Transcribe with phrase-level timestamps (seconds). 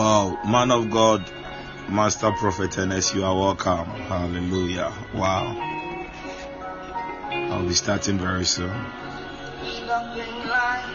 [0.00, 1.30] Wow, man of God,
[1.90, 3.84] Master Prophet Ernest, you are welcome.
[4.08, 4.90] Hallelujah.
[5.12, 5.52] Wow.
[7.30, 8.72] I'll be starting very soon.
[9.84, 10.88] Nothing like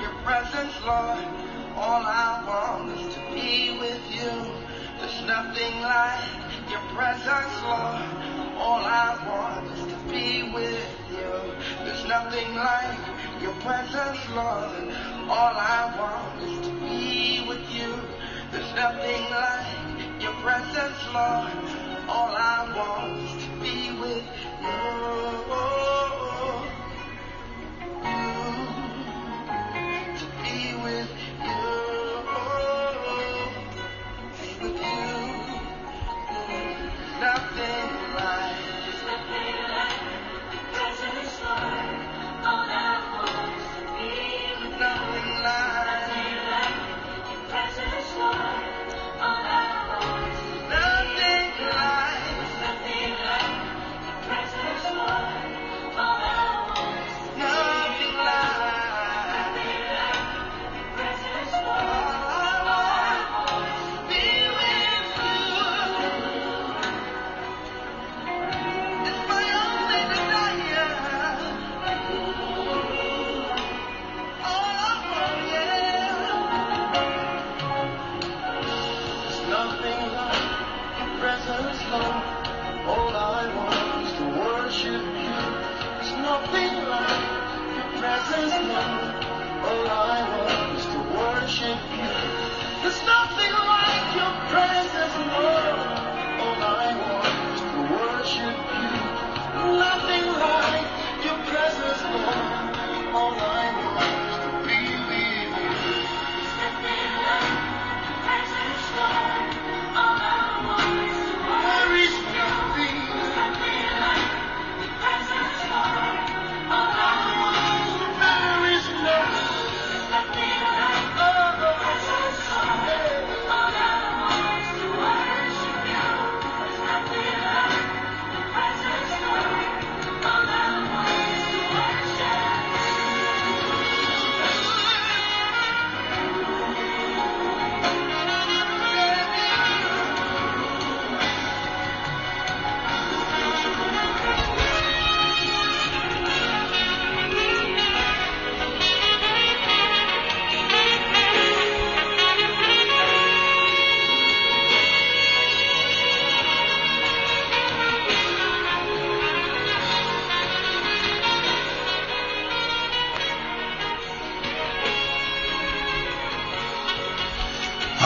[0.00, 1.26] your presence, Lord.
[1.74, 4.30] All I want is to be with you.
[5.00, 6.22] There's nothing like
[6.70, 8.06] your presence, Lord.
[8.62, 11.34] All I want is to be with you.
[11.82, 14.70] There's nothing like your presence, Lord.
[15.26, 16.21] All I want
[18.74, 21.52] nothing like your presence, Lord.
[22.08, 23.21] All I want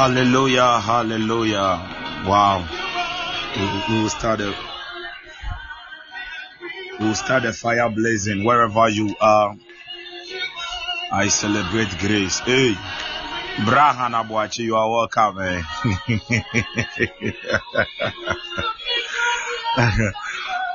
[0.06, 1.82] Hallelujah, hallelujah.
[2.28, 2.62] Wow.
[3.88, 4.54] We, will start a
[7.00, 9.56] we will start a fire blazing wherever you are.
[11.10, 12.38] I celebrate grace.
[12.38, 12.74] Hey,
[13.66, 15.40] Brahan Abuachi, you are welcome.
[15.40, 15.62] eh.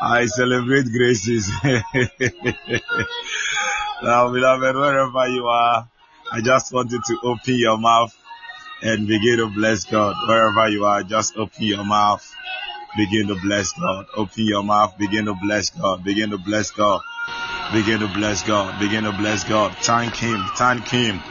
[0.01, 1.49] I celebrate graces.
[4.03, 5.87] now, beloved, wherever you are,
[6.33, 8.13] I just wanted to open your mouth
[8.81, 10.15] and begin to bless God.
[10.27, 12.27] Wherever you are, just open your mouth.
[12.97, 14.05] Begin to bless God.
[14.17, 14.97] Open your mouth.
[14.97, 16.03] Begin to bless God.
[16.03, 17.01] Begin to bless God.
[17.73, 18.79] Begin to bless God.
[18.79, 19.75] Begin to bless God.
[19.77, 20.43] Thank Him.
[20.55, 21.21] Thank Him.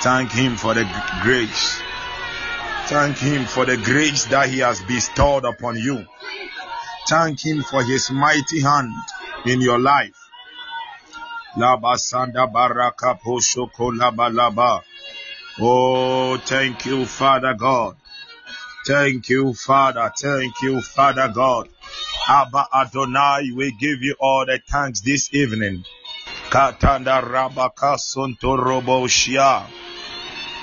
[0.00, 0.84] Thank Him for the
[1.22, 1.80] grace.
[2.86, 6.04] Thank Him for the grace that He has bestowed upon you.
[7.08, 8.92] Thank Him for His mighty hand
[9.46, 10.28] in your life.
[11.56, 12.46] Labasanda.
[15.60, 17.96] Oh, thank you, Father God.
[18.86, 20.12] Thank you, Father.
[20.16, 21.68] Thank you, Father God.
[22.28, 25.84] Abba Adonai, we give you all the thanks this evening.
[26.48, 29.66] Katanda Rabaka Sonto Robo Shia.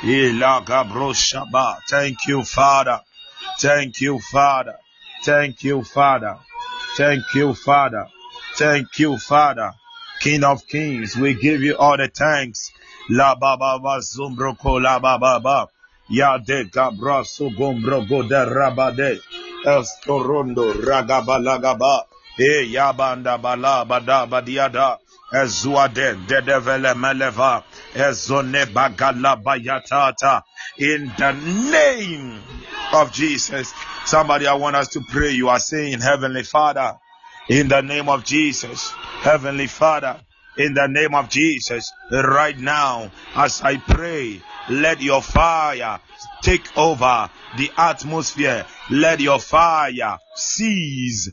[0.03, 1.79] Ila Gabro Shaba.
[1.89, 3.01] Thank you, Father.
[3.59, 4.77] Thank you, Father.
[5.23, 6.37] Thank you, Father.
[6.95, 8.07] Thank you, Father.
[8.55, 9.71] Thank you, Father.
[10.21, 12.71] King of Kings, we give you all the thanks.
[13.09, 15.67] La ba ba zumbroko la ba.
[16.09, 17.23] Ya de gabra
[18.07, 19.19] go de rabade.
[19.65, 22.05] Estorondo ragaba lagaba.
[22.37, 22.71] E
[23.41, 24.97] bala bada badiada.
[25.33, 27.63] Ezuade de devele meleva.
[27.93, 30.43] Ezone bagala bayatata.
[30.77, 32.41] In the name
[32.93, 33.73] of Jesus.
[34.05, 35.31] Somebody, I want us to pray.
[35.31, 36.95] You are saying, Heavenly Father,
[37.49, 40.19] in the name of Jesus, Heavenly Father,
[40.57, 41.91] in the name of Jesus.
[42.11, 45.99] Right now, as I pray, let your fire
[46.41, 48.65] take over the atmosphere.
[48.89, 51.31] Let your fire seize.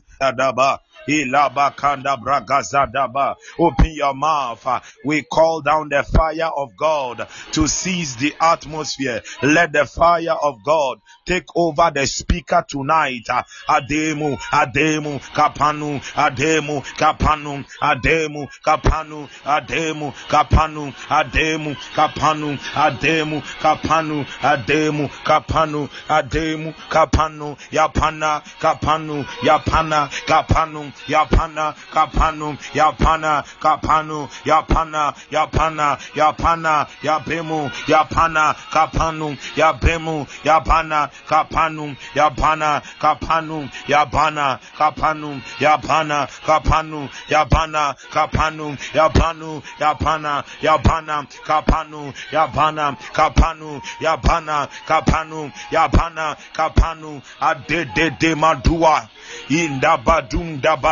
[3.59, 4.65] Open your mouth.
[5.03, 9.21] We call down the fire of God to seize the atmosphere.
[9.41, 13.27] Let the fire of God take over the speaker tonight.
[13.67, 25.89] Ademu, Ademu, Kapanu, Ademu, Kapanu, Ademu, Kapanu, Ademu, Kapanu, Ademu, Kapanu, Ademu, Kapanu, Ademu, Kapanu,
[26.07, 38.55] Ademu, Kapanu, Yapana, Kapanu, Yapana, Kapanu, yapana kapanu yapana kapanu yapana yapana yapana yapemu yapana
[38.71, 51.25] kapanu yapemu yapana kapanu yapana kapanu yapana kapanu yapana kapanu yapana kapanu yapanu yapana yapana
[51.47, 59.07] kapanu yapana kapanu yapana kapanu yapana kapanu adede de madua
[59.49, 60.82] indabadum dabalagada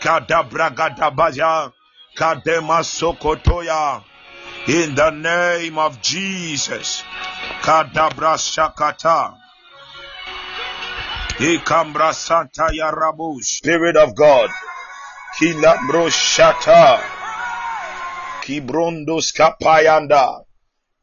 [0.00, 1.70] kadabragada baja
[2.14, 4.02] kadema sokotoya
[4.66, 7.02] in the name of Jesus
[7.62, 9.34] kadabra shakata
[11.38, 14.50] ikambra santa yarabu spirit of God
[15.38, 17.00] kilabro shata
[18.42, 20.44] kibrondos kapayanda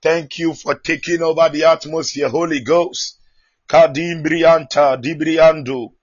[0.02, 3.20] thank you for taking over the atmosphere holy ghost.
[3.68, 5.95] Kadimbrianta dibriando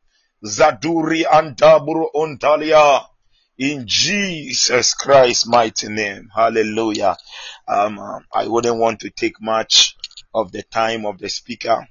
[0.45, 3.07] Zaduri Antaburu Ontalia.
[3.59, 6.29] In Jesus Christ's mighty name.
[6.35, 7.17] Hallelujah.
[7.69, 9.95] Um, um, I wouldn't want to take much
[10.35, 11.87] of the time of the speaker.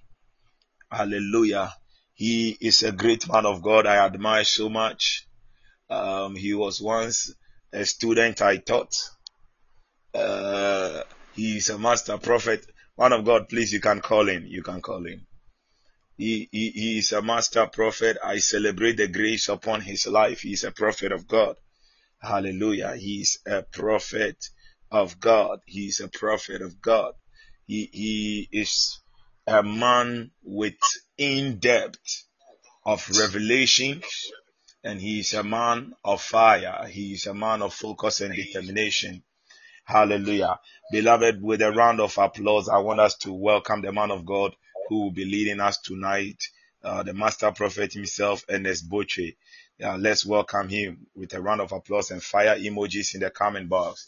[0.91, 1.73] Hallelujah.
[2.13, 3.85] He is a great man of God.
[3.85, 5.27] I admire so much.
[5.89, 7.33] Um, he was once
[7.71, 8.93] a student I taught.
[10.13, 11.03] Uh,
[11.35, 12.65] he is a master prophet.
[12.97, 14.45] Man of God, please, you can call him.
[14.45, 15.25] You can call him.
[16.21, 18.15] He, he, he is a master prophet.
[18.23, 20.41] I celebrate the grace upon his life.
[20.41, 21.55] He is a prophet of God.
[22.19, 22.95] Hallelujah.
[22.95, 24.37] He is a prophet
[24.91, 25.61] of God.
[25.65, 27.13] He is a prophet of God.
[27.65, 28.99] He, he is
[29.47, 30.75] a man with
[31.17, 32.25] in depth
[32.85, 34.03] of revelation
[34.83, 36.87] and he is a man of fire.
[36.87, 39.23] He is a man of focus and determination.
[39.85, 40.59] Hallelujah.
[40.91, 44.55] Beloved, with a round of applause, I want us to welcome the man of God,
[44.91, 46.43] who will be leading us tonight,
[46.83, 49.37] uh, the master prophet himself, Ernest Boche.
[49.81, 53.69] Uh, let's welcome him with a round of applause and fire emojis in the comment
[53.69, 54.05] box.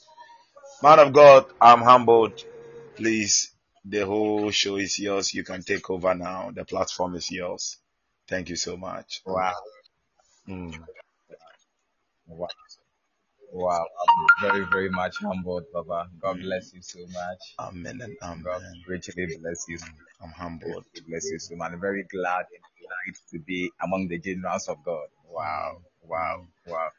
[0.84, 2.34] Man of God, I'm humbled.
[2.98, 3.54] Please,
[3.86, 5.34] the whole show is yours.
[5.34, 6.52] You can take over now.
[6.54, 7.78] The platform is yours.
[8.28, 9.22] Thank you so much.
[9.25, 9.54] Wow.
[10.50, 10.78] Mm.
[12.28, 12.48] Wow.
[13.53, 13.86] Wow.
[13.86, 16.10] I'm very, very much humbled, Baba.
[16.22, 16.41] God Mm.
[16.43, 17.55] bless you so much.
[17.60, 18.83] Amen and God amen.
[18.88, 19.77] richly bless you.
[20.24, 20.86] I'm humbled.
[20.93, 21.72] Richly bless you so much.
[21.74, 25.07] I'm very glad and delighted to be among the generals of God.
[25.29, 25.81] Wow.
[26.03, 26.48] Wow.
[26.65, 26.89] Wow.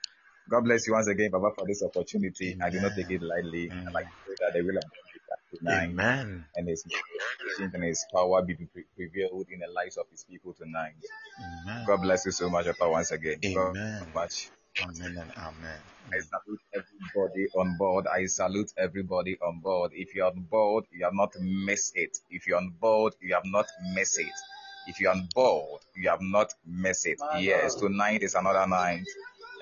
[0.51, 2.57] God bless you once again, Baba, for this opportunity.
[2.63, 3.71] I do not take it lightly.
[3.89, 6.45] I like to pray that the will of God tonight Amen.
[6.57, 6.85] and His
[7.61, 8.55] and His power be
[8.97, 10.95] prevailed in the lives of His people tonight.
[11.41, 11.85] Amen.
[11.87, 13.41] God bless you so much, Papa, once again.
[13.55, 14.13] God Amen.
[14.15, 14.51] much.
[14.83, 15.79] Amen and amen.
[16.13, 18.07] I salute everybody on board.
[18.07, 19.93] I salute everybody on board.
[19.95, 22.19] If you're on board, you have not missed it.
[22.31, 24.33] If you're on board, you have not missed it.
[24.87, 27.21] If you're on board, you have not missed it.
[27.39, 29.05] Yes, tonight is another night.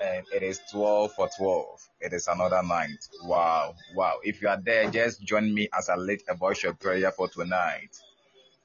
[0.03, 1.89] And it is 12 for 12.
[2.01, 3.07] It is another night.
[3.23, 3.75] Wow.
[3.95, 4.15] Wow.
[4.23, 7.29] If you are there, just join me as I lead a voice of prayer for
[7.29, 7.95] tonight.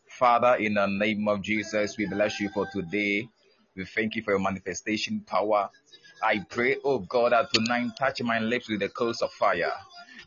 [0.09, 3.29] Father, in the name of Jesus, we bless you for today.
[3.77, 5.71] We thank you for your manifestation power.
[6.23, 9.73] I pray, oh God, that tonight touch my lips with the coals of fire.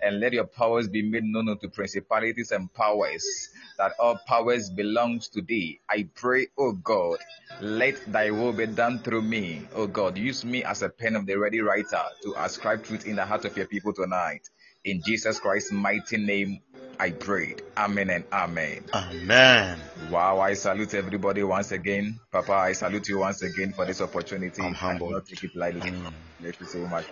[0.01, 5.27] And let your powers be made known unto principalities and powers, that all powers belongs
[5.29, 5.79] to thee.
[5.89, 7.19] I pray, oh God,
[7.62, 9.67] let thy will be done through me.
[9.75, 13.15] Oh God, use me as a pen of the ready writer to ascribe truth in
[13.15, 14.50] the heart of your people tonight.
[14.83, 16.62] In Jesus Christ's mighty name,
[17.01, 17.63] I prayed.
[17.77, 18.86] Amen and amen.
[18.93, 19.79] Amen.
[20.12, 22.20] Wow, I salute everybody once again.
[22.31, 24.62] Papa, I salute you once again for this opportunity.
[24.62, 25.10] I'm I humbled.
[25.10, 25.81] do not take it lightly.
[25.81, 26.13] Mm.
[26.39, 27.08] Thank you so much.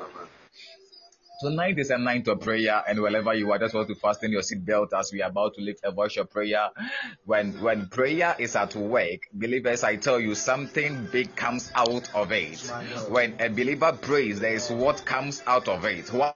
[1.42, 4.42] Tonight is a night of prayer, and wherever you are, just want to fasten your
[4.44, 6.70] seatbelt as we are about to lift a voice of prayer.
[7.26, 12.32] When when prayer is at work, believers, I tell you, something big comes out of
[12.32, 12.60] it.
[13.10, 16.14] When a believer prays, there is what comes out of it.
[16.14, 16.36] What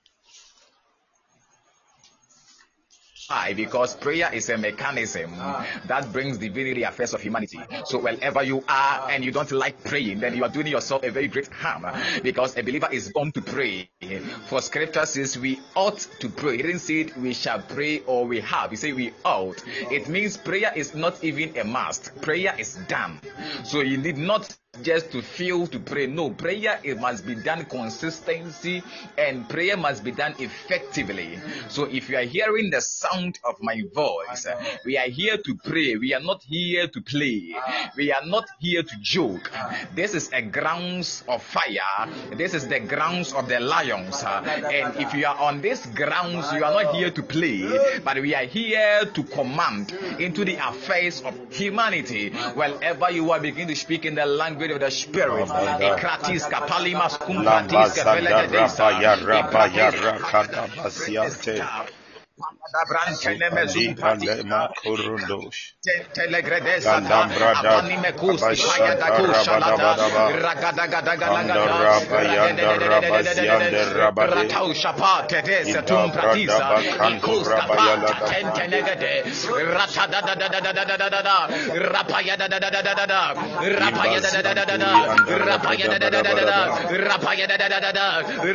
[3.33, 3.53] Why?
[3.53, 5.65] Because prayer is a mechanism ah.
[5.87, 7.59] that brings divinity affairs of humanity.
[7.85, 9.07] So wherever you are ah.
[9.09, 11.81] and you don't like praying, then you are doing yourself a very great harm.
[11.85, 11.99] Ah.
[12.21, 13.89] Because a believer is born to pray.
[14.45, 16.57] For scripture says we ought to pray.
[16.57, 18.69] He didn't say we shall pray or we have.
[18.69, 19.63] He said we ought.
[19.89, 22.13] It means prayer is not even a must.
[22.21, 23.19] Prayer is done.
[23.63, 26.07] So you need not just to feel to pray.
[26.07, 28.81] No, prayer it must be done consistency
[29.19, 31.39] and prayer must be done effectively.
[31.69, 34.47] So if you are hearing the sound of my voice,
[34.83, 35.95] we are here to pray.
[35.97, 37.55] We are not here to play.
[37.95, 39.51] We are not here to joke.
[39.93, 42.09] This is a grounds of fire.
[42.35, 44.23] This is the grounds of the lions.
[44.25, 48.33] And if you are on this grounds, you are not here to play, but we
[48.33, 52.31] are here to command into the affairs of humanity.
[52.55, 55.49] Wherever you are, begin to speak in the language filled with the Spirit.
[55.81, 58.91] Ikratiska palimas kumpratiska velegadisa.
[62.73, 64.17] Brantene mezunta
[66.13, 69.93] Telegre sata abanime kusti paya da kusha lata
[70.41, 71.93] ragada gada gada gada
[74.33, 76.81] ratau shapa tedese tum pratisa
[77.13, 79.21] ikusta pata tentenegede
[79.73, 81.37] rata da da da da da da da da da
[81.93, 83.33] rapaya da da da da da da da
[83.69, 84.91] rapaya da da da da da da
[85.45, 86.57] rapaya da da da da da da
[87.05, 88.07] rapaya da da da da da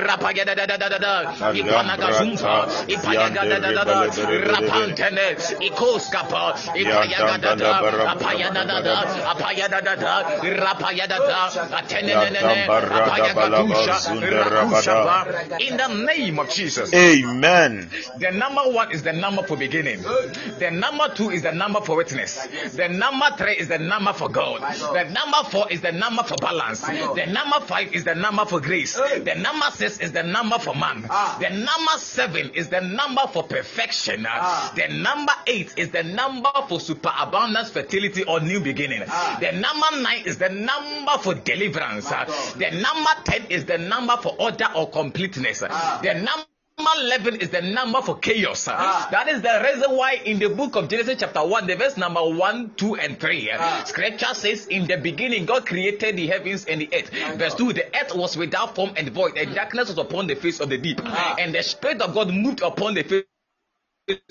[0.07, 5.37] rapaya da da da da da da ipana gazunta ipaya da da da da Rapantene
[5.61, 7.71] Ikoskapa Ipayagadada
[8.15, 8.97] Apayadadada
[9.33, 10.13] Apayadadada
[10.59, 17.91] Rapayadada Atenenene Apayagadusha Rakushapa In the name of Jesus Amen.
[18.19, 20.01] the number one is the number for beginning.
[20.03, 22.47] The number two is the number for witness.
[22.75, 24.61] The number three is the number for God.
[24.63, 26.81] The number four is the number for balance.
[26.81, 28.95] The number five is the number for grace.
[28.95, 31.03] The number six is the number for man.
[31.03, 33.98] The number seven is the number for perfection.
[34.09, 39.01] Uh, the number eight is the number for superabundance, fertility, or new beginning.
[39.01, 42.11] The number nine is the number for deliverance.
[42.11, 42.25] Uh,
[42.57, 45.63] the number ten is the number for order or completeness.
[45.63, 46.45] Uh, the number
[46.79, 48.67] Number 11 is the number for chaos.
[48.67, 52.23] That is the reason why in the book of Genesis, chapter 1, the verse number
[52.23, 53.51] 1, 2, and 3,
[53.85, 57.11] scripture says, In the beginning, God created the heavens and the earth.
[57.37, 60.61] Verse 2, the earth was without form and void, and darkness was upon the face
[60.61, 61.01] of the deep.
[61.05, 63.25] And the Spirit of God moved upon the face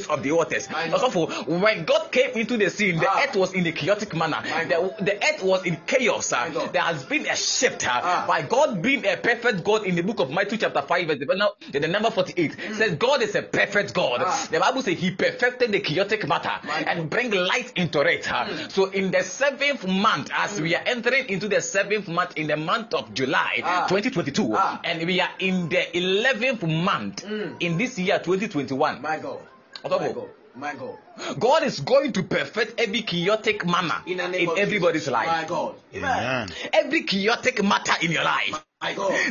[0.10, 0.68] of the waters.
[0.94, 4.42] Also, when God came into the scene, the earth was in a chaotic manner.
[4.68, 6.34] The, the earth was in chaos.
[6.34, 7.86] uh, There has been a shift.
[7.88, 11.18] uh, By God being a perfect God in the book of Matthew, chapter 5, verse
[11.38, 14.22] now, the number 48 says, God is a perfect God.
[14.52, 16.52] The Bible says He perfected the chaotic matter
[16.88, 18.32] and bring light into it.
[18.32, 18.48] uh.
[18.70, 22.58] So, in the seventh month, as we are entering into the seventh month in the
[22.58, 27.24] month of July 2022, and we are in the 11th month
[27.60, 29.02] in this year 2021.
[29.02, 29.40] My God.
[29.84, 30.00] Otobo.
[30.00, 30.30] My God.
[30.56, 30.98] My God.
[31.40, 35.12] God is going to perfect every chaotic manner In in, everybody's Jesus.
[35.14, 35.28] life.
[35.28, 35.76] My God.
[35.96, 36.50] Amen.
[36.74, 38.67] Every chaotic matter in your life.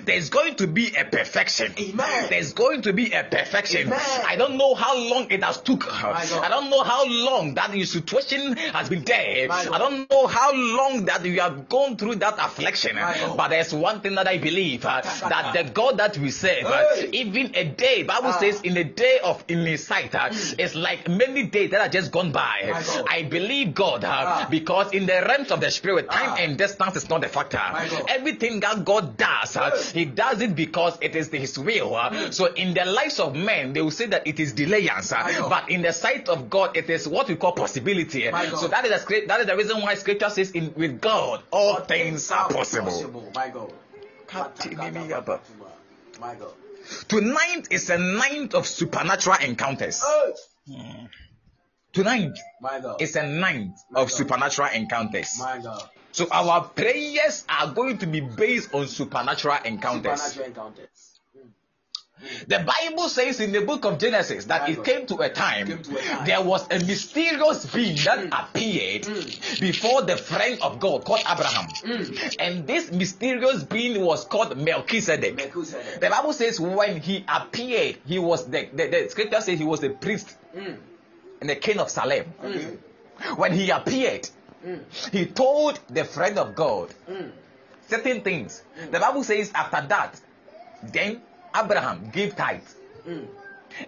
[0.04, 1.72] There's going to be a perfection.
[1.78, 2.26] Amen.
[2.30, 3.86] There's going to be a perfection.
[3.86, 4.00] Amen.
[4.26, 5.86] I don't know how long it has took.
[5.88, 9.46] I don't know how long that your situation has been there.
[9.50, 12.96] I don't know how long that you have gone through that affliction.
[13.36, 16.84] But there's one thing that I believe uh, that the God that we serve, uh,
[17.12, 18.38] even a day, Bible Ah.
[18.40, 21.88] says in a day of in His sight, uh, it's like many days that are
[21.88, 22.72] just gone by.
[23.08, 24.46] I believe God uh, Ah.
[24.50, 26.36] because in the realms of the spirit, time Ah.
[26.40, 27.60] and distance is not a factor.
[28.08, 31.96] Everything that God does, uh, He does it because it is His will.
[32.30, 35.10] So in the lives of men, they will say that it is delayance,
[35.48, 38.24] but in the sight of God, it is what we call possibility.
[38.24, 41.42] So that is the script- that is the reason why Scripture says, "In with God,
[41.50, 43.72] all things are possible." My God.
[46.20, 46.52] My God.
[47.08, 50.02] Tonight is a night of supernatural encounters.
[50.66, 51.08] Hey.
[51.92, 53.00] Tonight My God.
[53.00, 55.38] is a night of supernatural encounters.
[55.38, 55.88] My God.
[56.16, 60.22] So our prayers are going to be based on supernatural encounters.
[60.22, 61.20] Supernatural encounters.
[62.48, 65.98] The Bible says in the book of Genesis that it came to a time to
[65.98, 66.24] a time.
[66.24, 69.04] there was a mysterious being that appeared
[69.60, 71.68] before the friend of God called Abraham.
[72.38, 75.36] And this mysterious being was called Melchizedek.
[75.36, 76.00] Melchizedek.
[76.00, 79.80] The Bible says when he appeared, he was the, the, the scripture says he was
[79.80, 80.78] the priest Mm.
[81.42, 82.32] and the king of Salem.
[82.42, 82.78] Mm.
[83.36, 84.30] When he appeared,
[84.66, 84.80] Mm.
[85.12, 87.30] he told the friend of God Mm.
[87.88, 88.62] certain things.
[88.90, 90.20] The Bible says after that,
[90.82, 91.22] then
[91.54, 92.62] Abraham gave tithe.
[93.06, 93.26] Mm.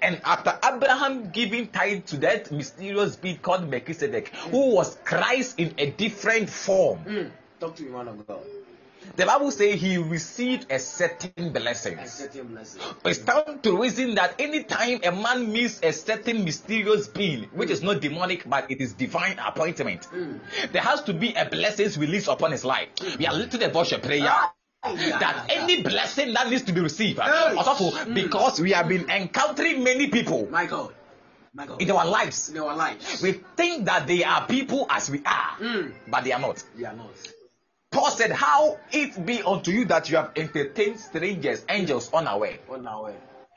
[0.03, 5.75] And after Abraham giving tithe to that mysterious being called Melchizedek, who was Christ in
[5.79, 7.31] a different form, Mm.
[7.59, 8.39] Talk to me, man of God.
[9.17, 11.99] The Bible says he received a certain blessing.
[11.99, 12.81] A certain blessing.
[13.05, 17.83] It's time to reason that anytime a man meets a certain mysterious being, which is
[17.83, 20.41] not demonic but it is divine appointment, Mm.
[20.73, 22.89] there has to be a blessing released upon his life.
[23.19, 24.33] We are lifting the voice of prayer.
[24.85, 27.57] That any blessing that needs to be received, Hey.
[27.57, 28.15] also Mm.
[28.15, 30.95] because we have been encountering many people My God.
[31.53, 31.83] My God.
[31.83, 33.21] in our lives, In our lives.
[33.21, 35.93] we think that they are people as we are, Mm.
[36.07, 36.63] but they are not.
[36.77, 37.11] They are not.
[37.91, 42.59] Paul said, How it be unto you that you have entertained strangers, angels unaware.
[42.69, 43.15] Way.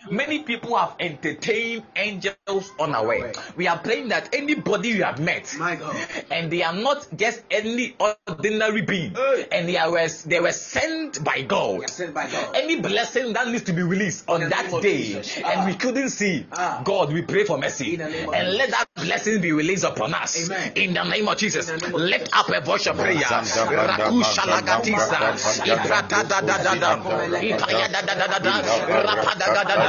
[0.10, 3.34] Many people have entertained angels unaware.
[3.56, 5.96] We are praying that anybody you have met, My God.
[6.32, 7.96] and they are not just any
[8.28, 9.46] ordinary being, Hey.
[9.52, 9.92] and they are
[10.26, 11.88] they were sent by God.
[11.90, 12.56] sent by God.
[12.56, 15.38] Any blessing that needs to be released on that day, Jesus.
[15.38, 15.66] and Ah.
[15.68, 16.82] we couldn't see, Ah.
[16.84, 19.84] God, we pray for mercy, In the name of and let that blessing be released
[19.84, 20.50] upon us.
[20.50, 20.72] Amen.
[20.76, 22.40] In the name of Jesus, In the of lift Jesus.
[22.40, 23.16] up a voice of prayer.
[23.18, 24.42] Rakusha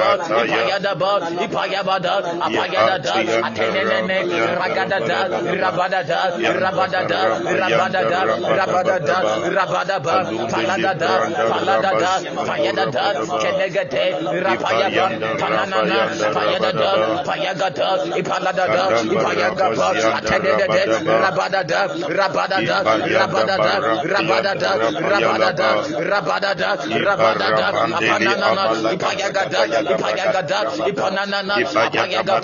[0.74, 3.14] da da, ipaya da da da, Apagada,
[3.46, 4.18] Atenene,
[4.58, 5.18] Ragadada,
[5.62, 6.18] Rabadada,
[6.62, 7.20] Rabadada,
[7.60, 8.20] Rabadada,
[8.58, 9.16] Rabadada,
[9.56, 10.16] Rabadaba,
[10.50, 11.12] Paladada,
[11.50, 12.12] Paladada,
[12.46, 13.04] Payadada,
[13.42, 14.04] Kenegate,
[14.44, 15.06] Rapayaba,
[15.40, 16.00] Palanana,
[16.36, 16.90] Payadada,
[17.24, 17.88] Payagada,
[18.20, 19.88] Ipaladada, Ipayagaba,
[20.18, 20.82] Atenede,
[21.24, 21.80] Rabadada,
[22.18, 23.70] Rabadada, Rabadada,
[24.04, 24.70] Rabadada,
[25.10, 25.70] Rabadada,
[26.10, 27.60] Rabadada, Rabadada,
[28.00, 29.60] da, Ipayagada,
[29.94, 30.58] Ipayagada,
[30.90, 32.40] Ipanana, Ipayagada, the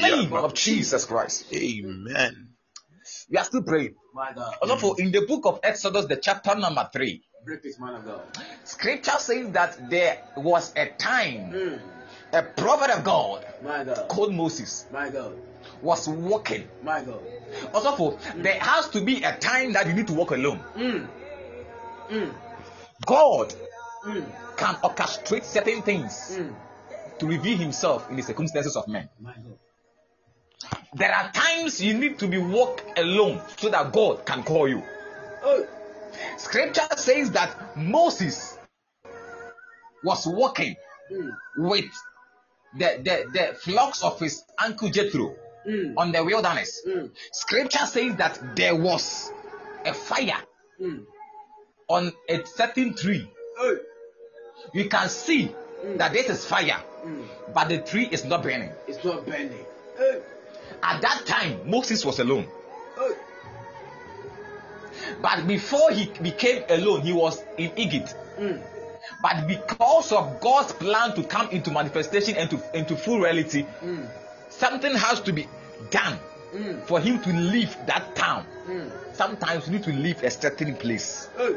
[0.00, 1.52] name of Jesus Christ.
[1.52, 2.48] Amen.
[3.30, 3.94] We are still praying.
[4.62, 7.22] Also, in the book of Exodus, the chapter number three,
[8.64, 11.80] Scripture says that there was a time
[12.32, 14.08] a prophet of God, God.
[14.08, 14.86] called Moses
[15.82, 16.68] was walking.
[16.82, 17.20] My God
[17.74, 20.60] also, for there has to be a time that you need to walk alone.
[20.76, 21.08] Mm.
[22.10, 22.34] Mm.
[23.06, 23.54] God
[24.04, 24.24] Mm.
[24.56, 26.54] can orchestrate certain things Mm.
[27.18, 29.08] to reveal Himself in the circumstances of men.
[30.94, 34.82] There are times you need to be walk alone so that God can call you.
[35.42, 35.66] Oh.
[36.38, 38.58] Scripture says that Moses
[40.02, 40.76] was walking
[41.12, 41.30] Mm.
[41.56, 41.90] with
[42.78, 45.34] the, the, the flocks of his uncle Jethro
[45.66, 45.94] Mm.
[45.96, 46.82] on the wilderness.
[46.86, 47.10] Mm.
[47.32, 49.30] Scripture says that there was
[49.84, 50.38] a fire
[50.80, 51.04] Mm.
[51.88, 53.28] on a certain tree.
[54.72, 55.54] You can see
[55.96, 57.26] that this is fire, Mm.
[57.54, 58.70] but the tree is not burning.
[58.86, 59.64] It's not burning.
[60.82, 62.48] At that time, Moses was alone.
[65.20, 68.14] But before he became alone, he was in Egypt.
[68.38, 68.60] Mm.
[69.22, 74.08] But because of God's plan to come into manifestation and to into full reality, Mm.
[74.50, 75.48] Something has to be
[75.90, 76.18] done
[76.52, 76.82] Mm.
[76.82, 78.44] for him to leave that town.
[78.66, 78.90] Mm.
[79.14, 81.28] Sometimes you need to leave a certain place.
[81.38, 81.56] Oh.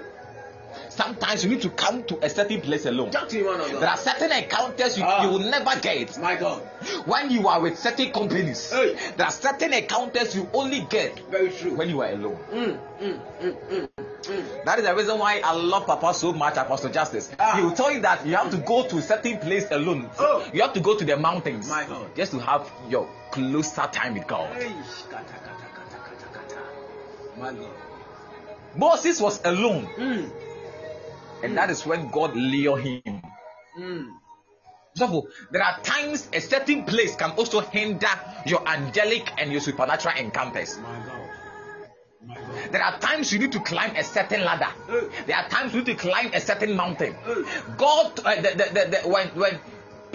[0.95, 3.09] Sometimes you need to come to a certain place alone.
[3.09, 5.23] Talk to me, man There are certain encounters you, Ah.
[5.23, 6.61] you will never get My God.
[7.05, 8.71] when you are with certain companies.
[8.71, 8.95] Hey.
[9.17, 11.73] There are certain encounters you only get Very true.
[11.75, 12.37] when you are alone.
[12.51, 12.77] Mm.
[13.01, 13.19] Mm.
[13.41, 13.55] Mm.
[13.71, 13.89] Mm.
[14.21, 14.65] Mm.
[14.65, 17.31] That is the reason why I love Papa so much, Apostle Justice.
[17.39, 17.55] Ah.
[17.55, 20.11] He will tell you that you have to go to a certain place alone.
[20.19, 20.45] Oh.
[20.53, 22.15] You have to go to the mountains My God.
[22.15, 24.53] just to have your closer time with God.
[24.55, 24.71] Hey.
[28.75, 30.29] Moses was alone, Mm.
[31.43, 33.21] And that is when God lured him.
[33.77, 34.09] Mm.
[34.95, 38.07] So there are times a certain place can also hinder
[38.45, 40.77] your angelic and your supernatural encounters.
[40.77, 41.29] My God.
[42.27, 42.71] My God.
[42.71, 44.69] There are times you need to climb a certain ladder.
[45.25, 47.15] There are times you need to climb a certain mountain.
[47.77, 49.59] God, uh, the, the, the, the, when when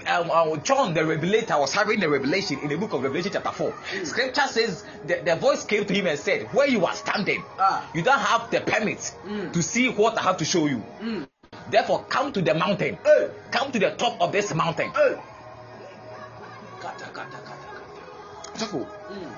[0.08, 3.74] uh, John the Revelator was having the revelation in the book of Revelation chapter four,
[4.04, 7.88] Scripture says the, the voice came to him and said, "Where you are standing, Ah.
[7.94, 9.52] you don't have the permit Mm.
[9.52, 10.82] to see what I have to show you.
[11.00, 11.28] Mm.
[11.70, 12.98] Therefore, come to the mountain.
[13.04, 13.28] Hey.
[13.50, 15.16] Come to the top of this mountain." Hey.
[16.80, 17.68] Kata, kata, kata.
[18.58, 19.32] Mm.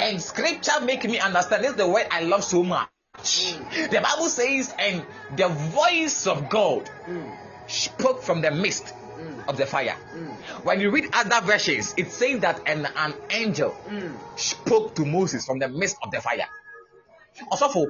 [0.00, 1.64] And scripture make me understand.
[1.64, 2.88] This is the word I love so much.
[3.18, 3.90] Mm.
[3.90, 5.02] The Bible says, and
[5.36, 7.30] the voice of God Mm.
[7.66, 9.48] Spoke from the mist, Mm.
[9.48, 9.96] of the fire.
[10.14, 10.64] Mm.
[10.64, 14.12] When you read other versions, it says that an, an angel Mm.
[14.36, 16.46] spoke to Moses from the midst of the fire.
[17.50, 17.86] Also,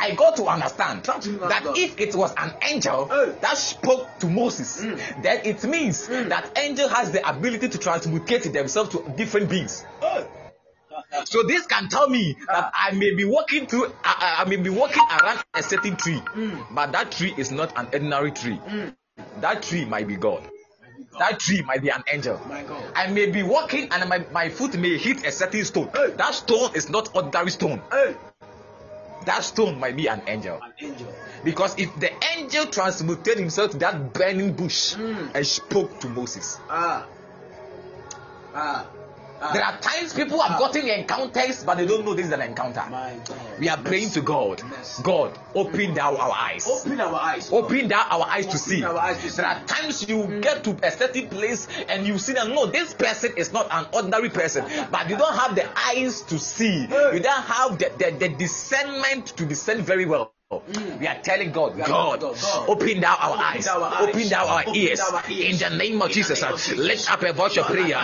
[0.00, 3.06] I got to understand Talk to me, man that if it was an angel
[3.42, 5.22] that spoke to Moses, Mm.
[5.22, 9.84] then it means that angel has the ability to transmutate themselves to different beings.
[11.24, 14.70] So this can tell me that I may be walking through, I, I may be
[14.70, 16.74] walking around a certain tree, Mm.
[16.74, 18.58] but that tree is not an ordinary tree.
[19.40, 20.42] That tree might be God.
[21.18, 22.40] That tree might be an angel.
[22.94, 25.90] I may be walking and my, my foot may hit a certain stone.
[25.94, 26.10] Hey.
[26.16, 27.82] That stone is not ordinary stone.
[27.90, 28.14] Hey,
[29.26, 30.60] That stone might be an angel.
[30.62, 31.12] an angel.
[31.44, 35.30] Because if the angel transmuted himself to that burning bush Mm.
[35.34, 37.06] and spoke to Moses, Ah.
[38.54, 38.86] Ah.
[39.42, 39.52] Ah.
[39.52, 42.82] there are times people have gotten encounters, but they don't know this is an encounter.
[43.58, 44.62] We are praying to God.
[45.02, 46.66] God, open thou our eyes.
[46.68, 47.50] Open our eyes.
[47.50, 48.84] Open thou our eyes to see.
[48.84, 49.36] our eyes to see.
[49.40, 52.92] There are times you get to a certain place and you see that no, this
[52.92, 56.82] person is not an ordinary person, but you don't have the eyes to see.
[56.82, 60.34] You don't have the, the, the discernment to discern very well.
[60.52, 60.98] Oh, mm.
[60.98, 64.08] We are telling God, are God, God, God, open thou our eyes, thou our eyes,
[64.08, 65.62] open thou our ears, thou our ears.
[65.62, 66.42] in the name of Jesus.
[66.42, 67.98] name of uh, Lift up a voice of prayer.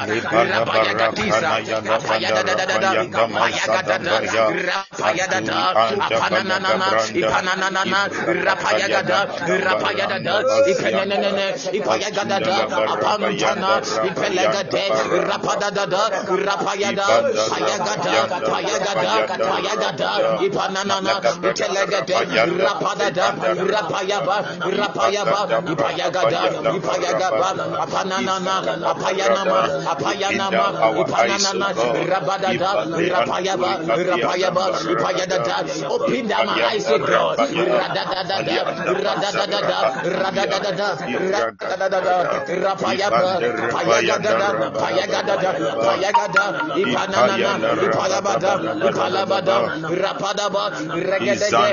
[22.45, 23.33] Rapadada,
[23.65, 25.41] rapayaba, rapayaba,
[25.73, 26.41] ipayagada,
[26.77, 27.49] ipayagaba,
[27.81, 28.57] apananana,
[28.93, 30.67] apayanama, apayanama,
[31.01, 31.73] ipananana,
[32.05, 32.71] rabadada,
[33.09, 35.57] rapayaba, rapayaba, ipayadada,
[35.89, 38.59] open down my eyes, O God, radadadada,
[39.01, 40.89] radadadada, radadadada,
[41.33, 42.17] radadadada,
[42.61, 43.33] rapayaba,
[43.73, 46.45] payagadada, payagadada, payagada,
[46.77, 48.53] ipananana, ipalabada,
[48.85, 49.57] ipalabada,
[49.89, 51.69] rapadaba, regedege,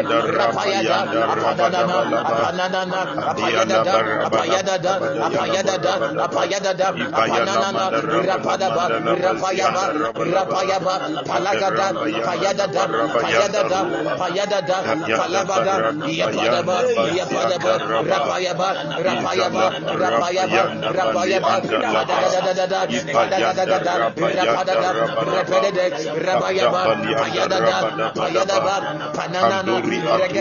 [0.53, 0.97] rapayada,
[1.33, 1.97] apadadana,
[2.29, 3.93] apananana, apayadada,
[4.27, 4.93] apayadada,
[5.25, 5.93] apayadada,
[6.25, 7.85] apayadada, apananana,
[8.29, 8.83] rapadaba,
[9.23, 10.93] rapayaba, rapayaba,
[11.25, 11.87] palagada,
[12.25, 12.83] payadada,
[13.17, 13.79] payadada,
[14.21, 14.77] payadada,
[15.17, 16.77] palabada, yapadaba,
[17.17, 17.73] yapadaba,
[18.11, 18.69] rapayaba,
[19.01, 19.65] rapayaba,
[20.03, 20.61] rapayaba,
[20.93, 22.79] rapayaba, radadadadada,
[23.17, 23.93] radadadada,
[24.37, 24.89] rapadada,
[25.33, 25.85] rapedede,
[26.25, 26.81] rabayaba,
[27.17, 27.77] payadada,
[28.13, 28.75] payadaba,
[29.17, 29.73] pananana,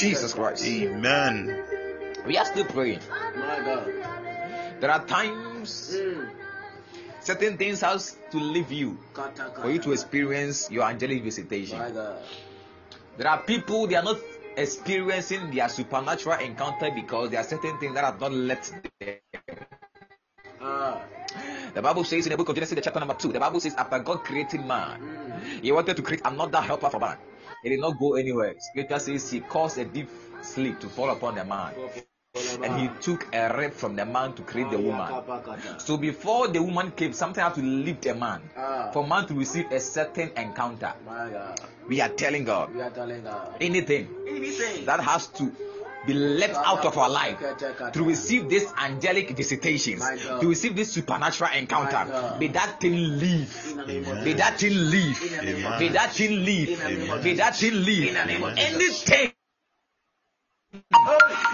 [0.00, 0.64] Jesus Christ.
[0.66, 1.62] Amen.
[2.26, 3.00] We are still praying.
[3.36, 3.92] My God.
[4.80, 6.30] There are times Mm.
[7.20, 8.98] certain things has to leave you
[9.60, 11.78] for you to experience your angelic visitation.
[11.78, 12.22] My God.
[13.16, 14.18] There are people they are not
[14.56, 19.16] experiencing their supernatural encounter because there are certain things that have not left them.
[20.60, 21.02] Ah.
[21.74, 23.74] The Bible says in the book of Genesis, the chapter number two, the Bible says
[23.74, 25.62] after God created man, Mm.
[25.62, 27.16] He wanted to create another helper for man.
[27.62, 28.54] He did not go anywhere.
[28.58, 30.08] Scripture says He caused a deep
[30.42, 31.74] sleep to fall upon the man,
[32.62, 35.12] and He took a rib from the man to create the woman.
[35.78, 38.90] So before the woman came, something had to leave the man Ah.
[38.92, 40.92] for man to receive a certain encounter.
[41.88, 43.56] We are telling God We are telling God.
[43.60, 44.86] anything Anything.
[44.86, 45.52] that has to
[46.08, 47.38] be left out of our life
[47.92, 50.02] to receive this angelic visitations,
[50.40, 52.36] to receive this supernatural encounter.
[52.40, 53.54] May that thing leave.
[53.70, 55.22] In the name of May that thing leave.
[55.22, 56.68] In the name of May that thing leave.
[56.70, 58.08] In the name of May that thing leave.
[58.08, 58.44] In the name.
[58.56, 59.32] Anything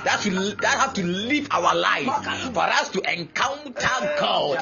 [0.04, 2.06] that will that have to live our life
[2.54, 3.72] for us to encounter
[4.18, 4.58] God.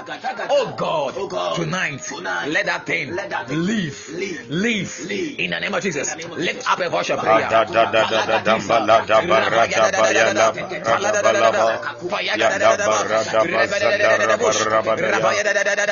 [0.51, 1.57] Oh God, Oh God.
[1.57, 2.49] tonight, Tonight.
[2.51, 4.51] let that thing Let that thing leave, leave.
[4.51, 5.39] leave, Leave.
[5.41, 6.13] in the name of Jesus.
[6.13, 7.49] In the name of Lift up a voice of prayer.
[7.51, 11.53] Da da da da da da bala da bara da baya la bara da bala
[11.53, 11.81] ba.
[12.35, 15.37] Ya da bara da ba za da ra ba ra ba da ya.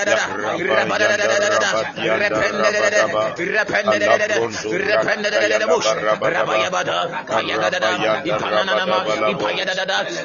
[0.04, 3.38] Ya ra ba ya da ra ba ya da ra ba da ba.
[3.84, 6.70] Ala bronzo ra da ya la ba ra ba da ba.
[6.88, 8.59] Ara ba ya da ra ba da ba la Rapayada,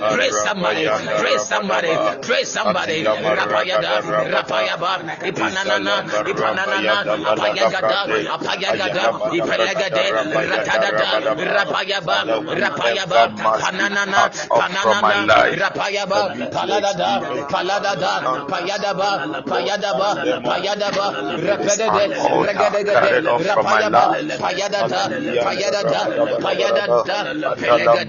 [0.10, 3.04] Pray somebody, pray somebody, pray somebody.
[3.06, 4.93] Rapayada, Rapayaba,
[5.24, 6.95] Ipanana, Ipanana,
[7.26, 8.00] Apayagada,
[8.36, 10.06] Apayagada, Ipelegade,
[10.50, 11.10] Ratadada,
[11.56, 12.17] Rapayaba,
[12.62, 13.21] Rapayaba,
[13.60, 16.21] Panana, Panana, Rapayaba,
[16.52, 17.12] Paladada,
[17.50, 18.13] Paladada,
[18.48, 20.10] Payadaba, Payadaba,
[20.43, 21.06] Payadaba,
[21.38, 22.04] Repedede,
[22.45, 23.12] Regadegade,
[23.48, 24.04] Rapayaba,
[24.38, 25.02] Payadada,
[25.43, 26.02] Payadada,
[26.41, 26.95] Payadada,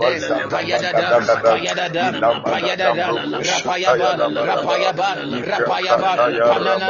[0.07, 1.09] Pelegade, Payadada,
[1.43, 2.05] Payadada,
[2.43, 3.07] Payadada,
[3.43, 4.11] Rapayaba,
[4.47, 5.09] Rapayaba,
[5.51, 6.13] Rapayaba,
[6.47, 6.89] Panana,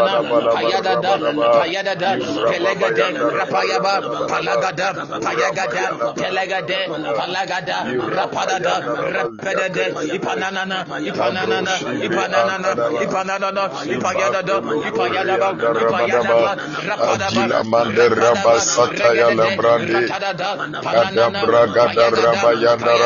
[0.52, 1.12] Payadada,
[1.56, 2.10] Payadada,
[2.50, 3.06] Pelegade,
[3.38, 3.94] Rapayaba,
[4.28, 4.88] Palagada,
[5.24, 6.78] Payagada, Pelegade,
[7.16, 7.78] Palagada,
[8.16, 8.74] Rapadada,
[9.14, 11.74] Repedede, Ipanana, Ipanana,
[12.06, 12.70] Ipanana,
[13.04, 14.56] Ipanana, Ipayadada,
[14.88, 15.48] Ipayadaba,
[15.82, 16.50] Ipayadaba,
[16.88, 20.08] Rapadaba, Agila mande rabasata ya lambrande.
[20.82, 22.96] Kadabra gada rabayanda rabarabadaba.
[22.96, 23.05] Kadia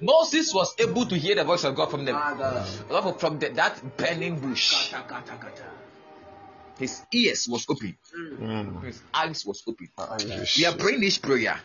[0.00, 3.20] Moses was able to hear the voice of God from the My God.
[3.20, 4.72] from that burning bush.
[6.78, 7.96] His ears was open.
[8.16, 8.84] Mm.
[8.84, 9.88] His eyes was open.
[10.26, 10.56] Yes.
[10.56, 11.60] We are praying this prayer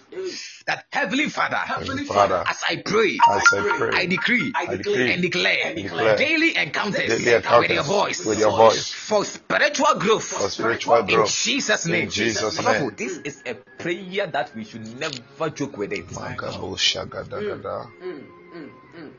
[0.65, 5.11] that Heavenly Father, Heavenly Father, as I pray, as I pray, I decree I decree
[5.11, 9.95] and declare, and declare daily encounters, daily with your voice with your voice for spiritual
[9.99, 11.53] growth for spiritual growth in.
[11.53, 12.03] Jesus' name.
[12.03, 12.87] In Jesus' Wonderful.
[12.87, 12.95] name.
[12.97, 16.07] This is a prayer that we should never joke with it.
[16.07, 17.87] Magabo shagadagada.
[18.01, 18.23] Mm,
[18.55, 19.11] mm, mm.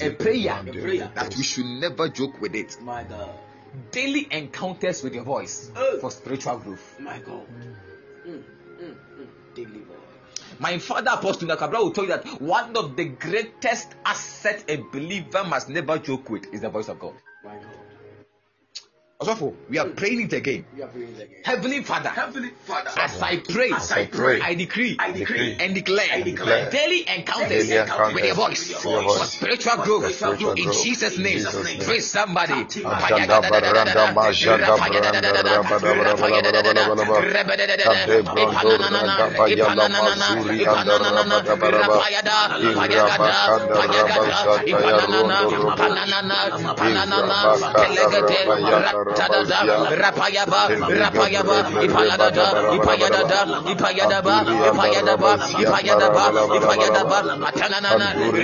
[0.00, 2.76] A prayer, a prayer that we should never joke with it.
[2.82, 3.47] My God.
[3.90, 5.98] Daily encounters with your voice Oh.
[6.00, 6.96] for spiritual growth.
[7.00, 7.46] My God.
[8.26, 8.42] Mm,
[8.80, 9.26] mm, mm.
[9.54, 9.96] Daily voice.
[10.58, 15.44] My father Apostle Nakabra will tell you that one of the greatest assets a believer
[15.44, 17.14] must never joke with is the voice of God.
[17.44, 17.77] My God.
[19.20, 20.64] Also, we are praying it again.
[20.76, 21.42] We are praying again.
[21.44, 22.90] Heavenly Father, Heavenly Father.
[22.96, 27.02] as I pray, As I pray, I decree, I decree and declare, I declare daily
[27.08, 29.18] encounters, Daily encounters with your voice, with your voice.
[29.18, 30.04] for spiritual growth
[30.56, 30.70] in.
[30.70, 31.38] Jesus' name.
[31.38, 31.80] Jesus' name.
[31.80, 32.62] Praise somebody.
[32.62, 34.14] Ajanda baranda
[49.16, 49.58] Tadada,
[49.96, 53.38] Rapayaba, Rapayaba, Ipayadada, Ipayadada,
[53.72, 54.36] Ipayadaba,
[54.68, 55.30] Ipayadaba,
[55.64, 56.24] Ipayadaba,
[56.56, 57.18] Ipayadaba,
[57.48, 57.92] Atanana,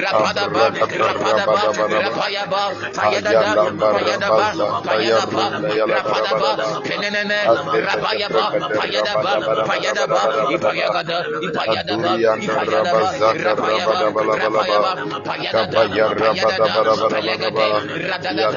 [0.05, 1.63] Rapadaba, Rapadaba,
[2.05, 2.63] Rapayaba,
[2.95, 3.51] Payadada,
[3.95, 4.47] Payadaba,
[4.85, 5.45] Payadaba,
[5.89, 6.51] Rapadaba,
[6.85, 7.41] Penene,
[7.87, 8.45] Rapayaba,
[8.79, 9.33] Payadaba,
[9.69, 10.21] Payadaba,
[10.55, 13.09] Ipayagada, Ipayadaba, Ipayadaba,
[13.45, 13.99] Rapayaba,
[14.41, 14.91] Rapayaba,
[15.25, 15.81] Payadada,
[16.15, 16.75] Payadada,
[17.11, 17.69] Pelegade,
[18.09, 18.49] Radada,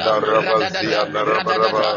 [0.47, 1.01] Radada,
[1.37, 1.96] Radada,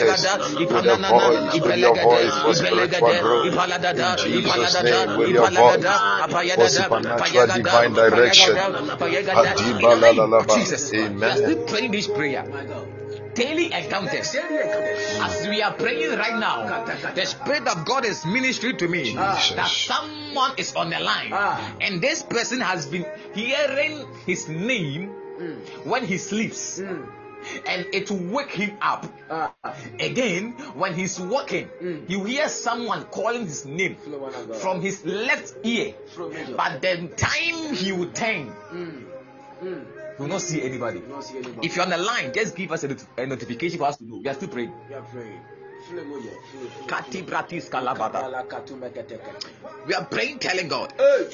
[0.01, 4.25] encounters with the voice, with your voice for spiritual growth.
[4.25, 5.85] In Jesus' name, with your voice
[6.55, 8.57] for supernatural divine direction.
[10.93, 11.37] Amen.
[11.37, 12.45] still praying this prayer.
[13.33, 14.35] Daily encounters.
[14.35, 16.83] As we are praying right now,
[17.15, 19.51] the Spirit of God is ministering to me Jesus.
[19.55, 21.31] that someone is on the line,
[21.79, 27.07] and this person has been hearing his name Mm, when he sleeps, mm.
[27.65, 29.05] And it will wake him up.
[29.29, 29.53] Ah.
[29.99, 32.09] Again, when he's walking, Mm.
[32.09, 34.57] you hear someone calling his name Flow one of God.
[34.57, 35.93] from his left ear,
[36.57, 39.05] but the time he will turn, Mm,
[39.63, 39.85] mm.
[40.17, 40.99] he will not see anybody.
[40.99, 41.67] Don't see anybody.
[41.67, 44.05] If you're on the line, just give us a, not- a notification for us to
[44.05, 44.17] know.
[44.17, 44.73] We are still praying.
[44.89, 45.41] We are praying.
[45.89, 46.29] Flow major.
[46.51, 47.41] Flow, flow, Kati flow.
[47.41, 48.21] bratis kalabada.
[48.21, 49.87] Kalakatu meketeke.
[49.87, 51.29] We are praying, telling God, Hey.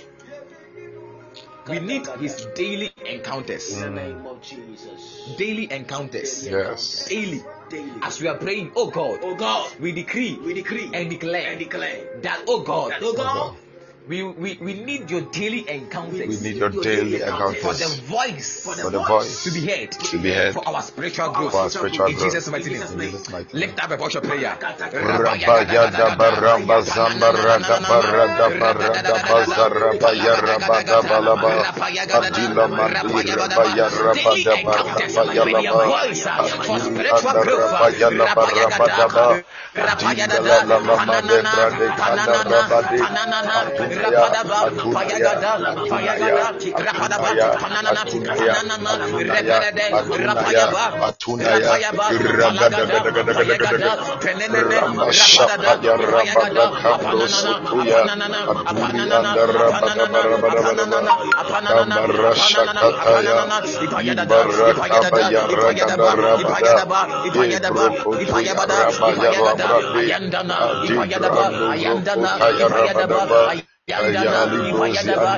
[1.69, 3.73] We need His daily encounters.
[3.73, 5.35] In the name of Jesus.
[5.37, 6.47] Daily encounters.
[6.47, 7.07] Yes.
[7.07, 7.43] Daily.
[7.69, 7.91] Daily.
[8.01, 9.69] As we are praying, oh God, Oh God.
[9.79, 13.55] we decree We decree and declare and declare that, oh God, that, oh God,
[14.07, 16.41] We, we, we need your daily encounters.
[16.41, 19.91] We need your daily for the encounters voice for the voice to be heard.
[19.91, 21.51] to be heard For our spiritual growth.
[21.51, 22.31] for our spiritual In growth.
[22.31, 22.81] Jesus' mighty name.
[22.83, 23.67] In Jesus' mighty name.
[23.67, 24.57] Lift up a voice of prayer
[44.03, 44.59] rapadaba
[44.95, 45.51] payagada
[45.91, 46.45] payagada
[46.85, 47.29] rapadaba
[47.61, 48.91] pananana pananana
[49.29, 49.85] reperede
[50.27, 50.83] rapayaba
[51.53, 52.05] rapayaba
[52.41, 52.81] panagada
[53.37, 53.91] payagada
[54.23, 58.39] penenene rapadada payagada apananana
[58.69, 59.31] apananana
[59.67, 61.95] apananana apananana apananana
[62.87, 64.37] apananana ipayadada
[64.71, 66.09] ipayadada ipayadaba
[66.41, 67.83] ipayadaba ipayadaba
[68.23, 69.67] ipayabada ipayagada
[69.99, 70.55] ayandana
[70.89, 72.31] ipayadaba ayandana
[72.65, 73.19] ipayadaba
[73.87, 75.37] Yandana, Ipayadaba,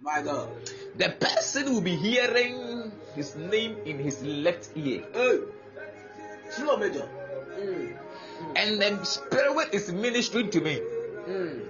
[0.00, 0.48] My God.
[0.96, 5.02] The person will be hearing his name in his left ear.
[5.14, 5.48] Mm.
[8.56, 10.80] and the spirit is ministering to me
[11.28, 11.60] Mm.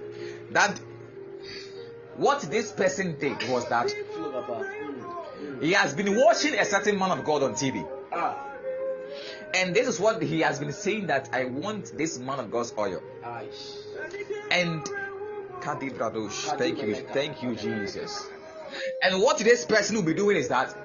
[0.53, 0.79] that
[2.17, 5.61] what this person did was that Mm.
[5.61, 8.35] He has been watching a certain man of God on TV, Ah.
[9.53, 12.73] and this is what he has been saying that I want this man of God's
[12.77, 13.01] oil.
[13.23, 13.85] Aish.
[14.51, 14.87] And
[15.63, 18.27] thank you, thank you, Jesus.
[19.01, 20.75] And what this person will be doing is that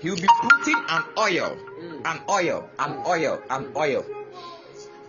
[0.00, 1.58] he'll be putting an oil,
[2.04, 4.04] an oil, an oil, an oil.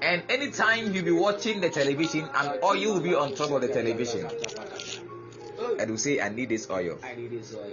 [0.01, 3.67] And anytime you'll be watching the television, an oil will be on top of the
[3.67, 4.27] television.
[5.79, 6.99] And will say, I need this oil.
[7.03, 7.69] I need this oil.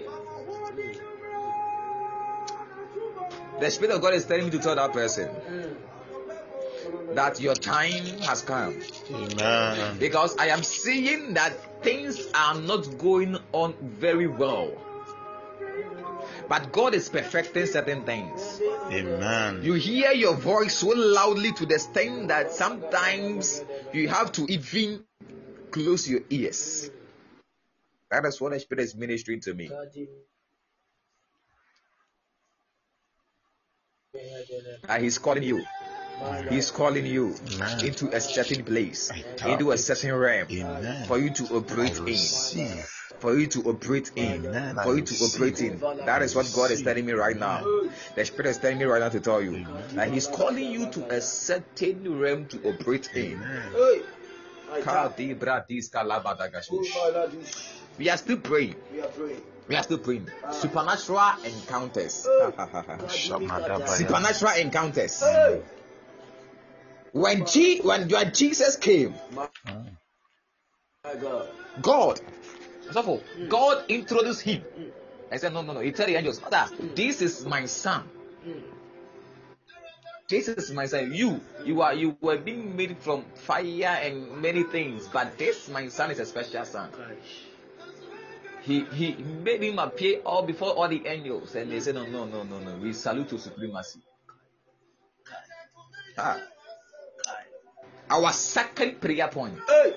[3.61, 5.77] The Spirit of God is telling me to tell that person Mm.
[7.15, 8.81] That your time has come.
[9.11, 9.99] Amen.
[9.99, 14.73] Because I am seeing that things are not going on very well.
[16.49, 18.61] But God is perfecting certain things.
[18.91, 19.63] Amen.
[19.63, 25.05] You hear your voice so loudly to the extent that sometimes you have to even
[25.71, 26.91] close your ears.
[28.11, 29.71] That is what the Spirit is ministering to me.
[34.89, 35.65] And He's calling you.
[36.49, 37.85] He's calling you Amen.
[37.85, 39.11] into a certain place,
[39.47, 41.07] into a certain realm Amen.
[41.07, 42.83] for you to operate in.
[43.19, 44.43] For you to operate in.
[44.83, 45.79] For you to operate in.
[46.07, 47.65] That is what God is telling me right now.
[48.15, 51.15] The Spirit is telling me right now to tell you that He's calling you to
[51.15, 53.35] a certain realm to operate in.
[53.35, 53.73] Amen.
[53.73, 54.03] Hey.
[54.69, 55.19] I tap.
[57.99, 58.75] We are still praying.
[58.93, 59.43] We are praying.
[59.69, 60.29] We are still praying.
[60.51, 62.27] Supernatural encounters.
[63.09, 65.23] Supernatural encounters.
[67.17, 67.23] Hey.
[67.23, 69.15] When G when when Jesus came,
[71.21, 71.51] God.
[71.81, 72.21] God,
[72.93, 74.63] so God introduced him.
[75.31, 75.81] I said, No, no, no.
[75.81, 78.09] He told the angels, Father, this is my son.
[78.47, 78.63] Mm.
[80.29, 81.13] This is my son.
[81.15, 85.89] You, you are you were being made from fire and many things, but this my
[85.89, 86.91] son is a special son.
[88.63, 92.25] He he made him appear all before all the angels, and they said, No, no,
[92.25, 92.77] no, no, no.
[92.77, 94.01] We salute to supremacy.
[96.19, 96.41] Ah.
[98.11, 99.59] Our second prayer point.
[99.69, 99.95] Hey.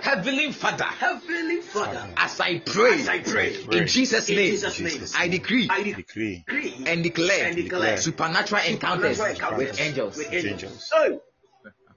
[0.00, 2.08] Heavenly Father, Heavenly Father.
[2.16, 3.54] as I pray, As I pray.
[3.72, 5.02] in Jesus' In name, Jesus' name.
[5.14, 6.44] I decree I Decree.
[6.46, 10.16] decree and declare, and declare supernatural encounters supernatural with angels.
[10.16, 10.90] With With angels.
[10.94, 11.18] Hey.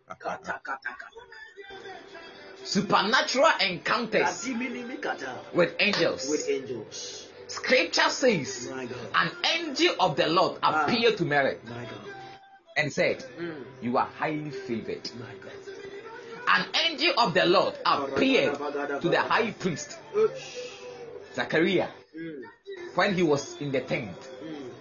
[2.66, 4.46] Supernatural encounters
[5.54, 6.28] with angels.
[6.30, 7.28] With angels.
[7.48, 8.70] Scripture says,
[9.16, 10.84] an angel of the Lord Ah.
[10.86, 11.92] appeared to Mary My God.
[12.78, 13.64] And said, Mm.
[13.82, 15.10] You are highly favored.
[16.48, 18.56] An angel of the Lord appeared
[19.02, 19.98] to the high priest
[21.36, 22.42] Zachariah Mm.
[22.96, 24.16] when he was in the tent.
[24.44, 24.72] Mm.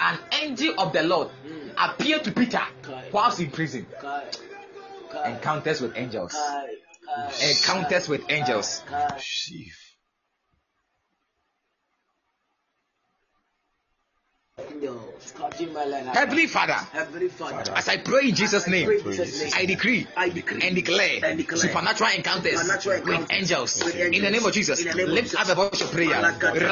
[0.00, 1.28] An angel of the Lord
[1.78, 2.62] appeared to Peter
[3.12, 3.86] whilst in prison.
[4.00, 4.24] Kai.
[5.10, 5.30] Kai.
[5.30, 6.32] Encounters with angels.
[6.32, 6.66] Kai.
[7.06, 7.48] Kai.
[7.50, 8.82] Encounters with angels.
[14.86, 14.94] Kai.
[14.94, 15.16] Receive.
[15.16, 16.06] Angels touching my life.
[16.06, 17.72] Heavenly Father, Heavenly Father.
[17.74, 19.52] as I pray in Jesus' name, Pray in Jesus' name.
[19.54, 23.82] I decree I decree and declare, and declare supernatural encounters supernatural with encounters angels.
[23.84, 24.32] with In the angels.
[24.32, 25.40] name of Jesus, In the name of lift Jesus.
[25.40, 26.16] up a voice of prayer.
[26.16, 26.66] Malakata.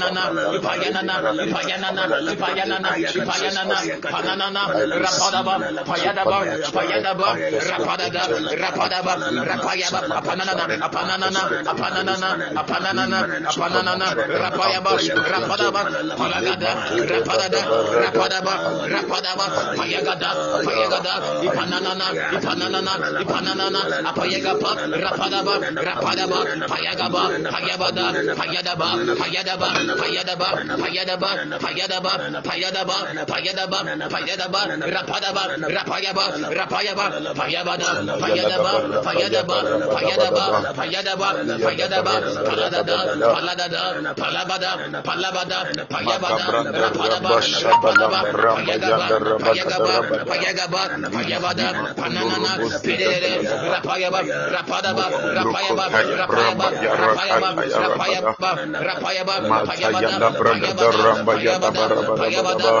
[0.00, 4.62] Ipananana, ipayanana, ipayanana, ipayanana, ipayanana, pananana,
[4.96, 6.38] rapadaba, payadaba,
[6.72, 7.28] payadaba,
[7.68, 8.22] rapadada,
[8.56, 9.12] rapadaba,
[9.44, 13.18] rapayaba, apananana, apananana, apananana, apananana,
[13.50, 14.06] apananana,
[14.40, 14.92] rapayaba,
[15.32, 15.80] rapadaba,
[16.16, 16.70] palagada,
[17.12, 17.60] rapadada,
[18.00, 18.54] rapadaba,
[18.88, 19.46] rapadaba,
[19.76, 20.30] payagada,
[20.64, 21.12] payagada,
[21.44, 22.06] ipananana,
[22.40, 24.70] ipananana, ipananana, apayagapa,
[25.04, 26.38] rapadaba, rapadaba,
[26.72, 27.22] payagaba,
[27.52, 28.06] payabada,
[28.40, 28.88] payadaba,
[29.20, 30.48] payadaba, payadaba,
[30.82, 32.12] payadaba, payadaba,
[32.42, 33.78] payadaba, payadaba,
[34.10, 34.60] payadaba,
[34.94, 35.42] rapadaba,
[35.76, 36.24] rapayaba,
[36.58, 37.88] rapayaba, payabada,
[38.22, 38.72] payadaba,
[39.02, 39.58] payadaba,
[39.94, 41.28] payadaba, payadaba,
[41.64, 42.14] payadaba,
[42.48, 42.98] paladada,
[43.34, 43.80] paladada,
[44.14, 44.70] palabada,
[45.02, 46.44] palabada, payabada,
[46.82, 47.32] rapadaba,
[47.64, 48.20] rapadaba,
[48.56, 49.06] payagaba,
[49.40, 49.94] payagaba,
[50.30, 50.82] payagaba,
[51.14, 52.52] payabada, pananana,
[52.84, 53.32] pidere,
[53.72, 54.20] rapayaba,
[54.54, 55.04] rapadaba,
[55.36, 55.84] rapayaba,
[56.20, 56.66] rapayaba,
[57.00, 59.34] rapayaba, rapayaba, rapayaba,
[59.80, 62.74] yala branda daramba yata baraba baraba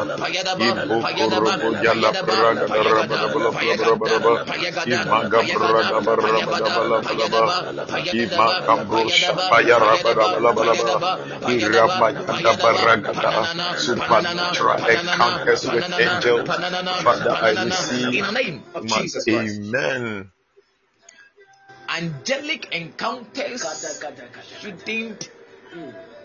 [0.58, 4.34] ibu kurubu yala branda daramba baraba baraba
[4.84, 7.56] imaga branda baraba baraba baraba
[8.12, 11.12] imaga brusha bayara baraba baraba
[11.48, 12.08] irama
[12.44, 13.46] yata baranga da
[13.76, 16.50] supernatural encounters with angels
[17.02, 18.24] Father I receive
[18.82, 20.30] my Amen.
[21.88, 23.64] Angelic encounters
[24.60, 25.30] shouldn't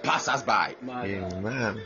[0.06, 0.76] Pass us by.
[0.84, 1.82] Amen.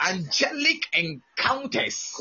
[0.00, 2.20] Angelic encounters.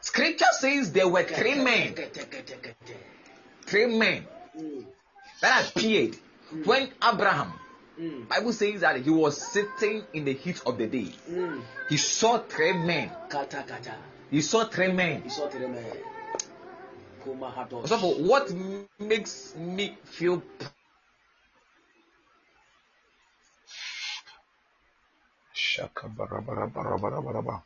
[0.00, 1.94] Scripture says there were three men,
[3.62, 4.26] three men
[4.56, 4.86] Mm.
[5.42, 6.16] that appeared
[6.64, 7.52] when Abraham.
[8.00, 8.26] Mm.
[8.28, 11.12] Bible says that he was sitting in the heat of the day.
[11.30, 11.62] Mm.
[11.90, 13.10] He saw three men.
[13.28, 13.96] Kata, kata.
[14.30, 15.22] He saw three men.
[15.24, 15.84] You saw the man.
[17.26, 17.88] Kuma hatos.
[17.88, 18.52] So what
[19.00, 20.42] makes me feel
[25.52, 27.62] Shaka bara bara bara bara bara bara.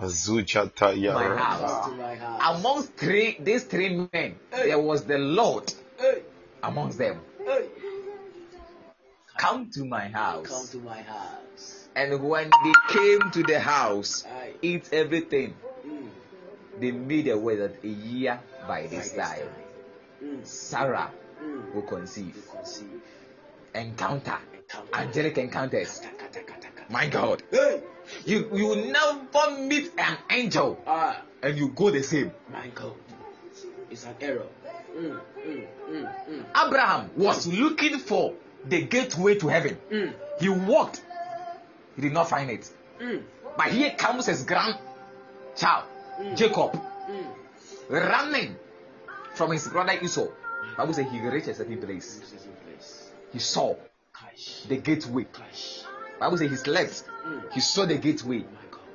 [0.00, 1.36] Azuchata my yara.
[1.38, 1.86] house?
[1.86, 2.42] to my house.
[2.58, 6.22] Amongst three, these three men, there was the Lord Hey,
[6.62, 7.20] amongst them.
[7.46, 7.68] hey.
[9.38, 10.48] Come to my house.
[10.48, 11.88] Come to my house.
[11.96, 14.52] And when they came to the house, Aye.
[14.62, 15.54] eat everything.
[16.80, 19.48] They made a way that a year by this time,
[20.22, 20.46] Mm.
[20.46, 21.10] Sarah
[21.42, 21.74] Mm.
[21.74, 22.36] will conceive.
[23.74, 24.38] Encounter,
[24.92, 26.00] angelic encounters.
[26.88, 27.42] My God,
[28.24, 32.32] you you will never meet an angel Ah, and you go the same.
[32.50, 32.94] my God.
[33.90, 34.46] It's an error.
[34.96, 36.08] Mm.
[36.56, 39.76] Abraham was looking for the gateway to heaven.
[40.40, 41.02] He walked,
[41.96, 42.70] he did not find it.
[43.56, 45.84] But here comes his grandchild.
[46.36, 46.72] Jacob,
[47.08, 47.26] Mm.
[47.90, 48.56] running
[49.34, 50.28] from his brother Esau.
[50.76, 52.16] Bible says he reached a certain place.
[52.18, 53.10] This is in place.
[53.32, 53.74] He saw
[54.68, 55.26] the gateway.
[56.18, 57.04] Bible says he slept.
[57.26, 57.52] Mm.
[57.52, 58.44] He saw the gateway.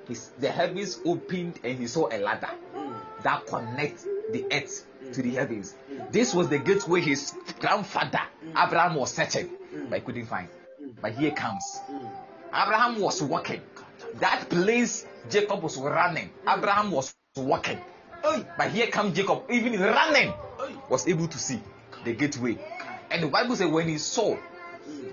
[0.07, 2.99] His, the heavens opened and he saw a ladder Mm.
[3.23, 5.75] that connects the earth to the heavens.
[5.91, 6.11] Mm.
[6.11, 8.21] This was the gateway his grandfather
[8.57, 9.89] Abraham was searching, Mm.
[9.89, 10.47] but he couldn't find.
[10.81, 10.95] Mm.
[11.01, 11.63] But here comes.
[11.91, 12.09] Mm.
[12.51, 13.61] Abraham was walking.
[14.19, 16.29] That place Jacob was running.
[16.47, 17.79] Abraham was walking.
[18.57, 20.33] But here comes Jacob, even running,
[20.89, 21.61] was able to see
[22.03, 22.57] the gateway.
[23.11, 24.37] And the Bible says when he saw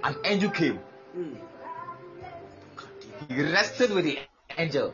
[0.05, 0.81] an angel came,
[1.17, 1.37] Mm.
[3.29, 4.19] he rested with the
[4.59, 4.93] angel.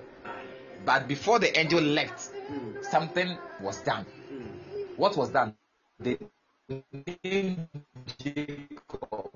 [0.85, 2.85] But before the angel left, Mm.
[2.85, 4.07] something was done.
[4.33, 4.97] Mm.
[4.97, 5.55] What was done?
[5.99, 6.19] The
[7.25, 7.69] name
[8.19, 9.32] Jacob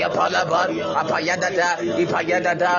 [0.00, 0.60] yapalaba,
[1.00, 1.68] apayadada,
[2.02, 2.72] ipayadada,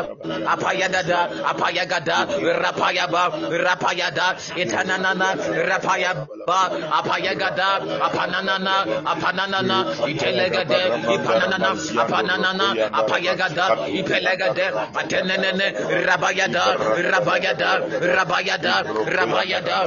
[0.54, 1.20] apayadada,
[1.52, 2.18] apayagada,
[2.62, 3.24] rapayaba,
[3.66, 5.30] rapayada, itananana,
[5.70, 6.60] rapayaba,
[7.00, 7.70] apayagada,
[8.08, 8.76] apananana,
[9.06, 10.82] apananana, itelegade,
[11.16, 11.70] ipananana,
[12.04, 14.66] apananana, apayagada, ipelegade,
[15.00, 15.68] atenenene,
[16.08, 16.66] rabayada,
[17.12, 17.72] rabayada,
[18.16, 18.74] rabayada,
[19.18, 19.78] rabayada,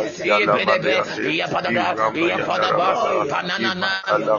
[0.43, 0.95] ipedebe,
[1.41, 1.87] yapadada,
[2.31, 2.89] yapadaba,
[3.33, 3.91] pananana,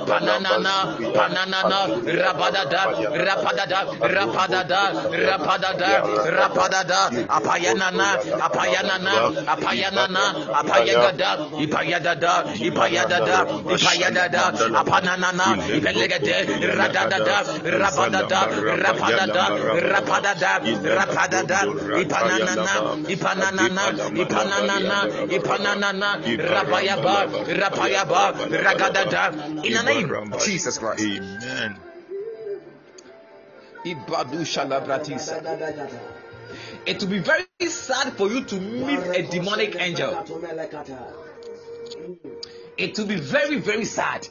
[0.09, 0.75] pananana,
[1.17, 1.79] pananana,
[2.21, 2.81] rabadada,
[3.25, 3.79] rapadada,
[4.15, 4.81] rapadada,
[5.27, 5.91] rapadada,
[6.37, 6.99] rapadada,
[7.37, 8.07] apayanana,
[8.45, 9.13] apayanana,
[9.53, 10.23] apayanana,
[10.59, 11.29] apayagada,
[11.63, 12.33] ipayadada,
[12.67, 13.37] ipayadada,
[13.75, 14.43] ipayadada,
[14.81, 16.35] apananana, ipelegade,
[16.77, 17.37] radadada,
[17.81, 18.41] rabadada,
[18.83, 19.43] rapadada,
[19.91, 20.51] rapadada,
[20.97, 21.59] rapadada,
[22.01, 22.73] ipananana,
[23.13, 23.83] ipananana,
[24.23, 24.80] ipananana,
[26.37, 27.27] rabayaba,
[27.61, 29.33] rapayaba, ragadada,
[29.65, 31.03] in the name of Jesus Christ.
[31.03, 31.77] Amen.
[33.83, 33.97] It
[37.01, 40.23] will be very sad for you to meet a demonic angel.
[42.77, 44.27] It will be very, very sad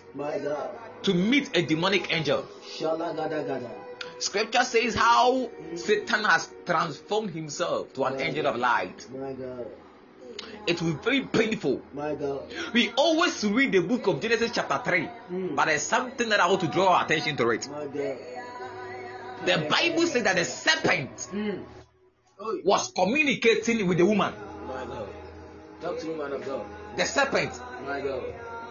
[1.02, 2.46] to meet a demonic angel.
[4.18, 9.06] Scripture says how Satan has transformed himself to an angel of light.
[10.66, 11.82] It will be very painful.
[11.94, 12.42] My God.
[12.72, 15.56] We always read the book of Genesis, chapter 3, Mm.
[15.56, 17.68] but there's something that I want to draw our attention to it.
[17.68, 18.18] My God.
[19.46, 21.64] The Bible says that the serpent Mm.
[22.64, 24.32] Was communicating with the woman.
[24.66, 25.08] my God.
[25.82, 26.64] Talk to me, man of God.
[26.96, 27.52] The serpent
[27.86, 28.22] My God.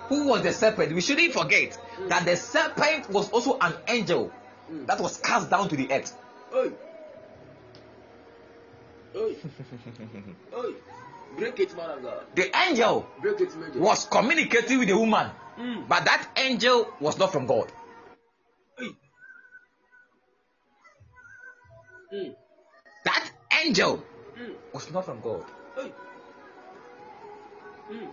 [0.09, 0.93] who was the serpent?
[0.93, 1.77] We shouldn't forget
[2.07, 4.31] that the serpent was also an angel
[4.71, 4.85] Mm.
[4.87, 6.15] that was cast down to the earth.
[6.55, 6.71] Oi.
[9.15, 9.35] Oi.
[10.55, 10.73] Oi.
[11.37, 12.25] Break it, man of God.
[12.35, 13.79] The angel Break it, major.
[13.79, 15.87] was communicating with the woman, Mm.
[15.87, 17.71] but that angel was not from God.
[22.13, 22.35] Mm.
[23.05, 23.31] That
[23.63, 24.03] angel
[24.37, 24.55] Mm.
[24.73, 25.45] was not from God.
[27.91, 28.09] Mm.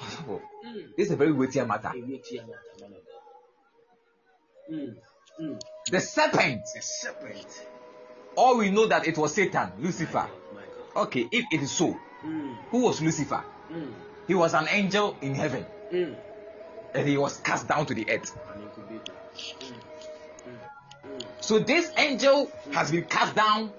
[0.96, 1.88] This is a very weighty matter.
[1.90, 2.50] Hey, wait here, man
[2.80, 3.22] man of God.
[4.70, 4.96] Mm.
[5.40, 5.60] Mm.
[5.90, 7.46] The serpent, A serpent.
[8.36, 10.28] all we know that it was Satan, Lucifer.
[10.54, 10.60] My
[10.94, 11.02] God.
[11.06, 11.96] Okay, if it is so.
[12.20, 12.52] Hmm.
[12.70, 13.44] who was Lucifer?
[13.72, 13.92] Mm.
[14.26, 16.14] He was an angel in heaven Mm.
[16.94, 18.30] and he was cast down to the earth.
[18.30, 19.72] Hmm.
[21.04, 21.18] Hmm.
[21.40, 23.70] So this angel has been cast down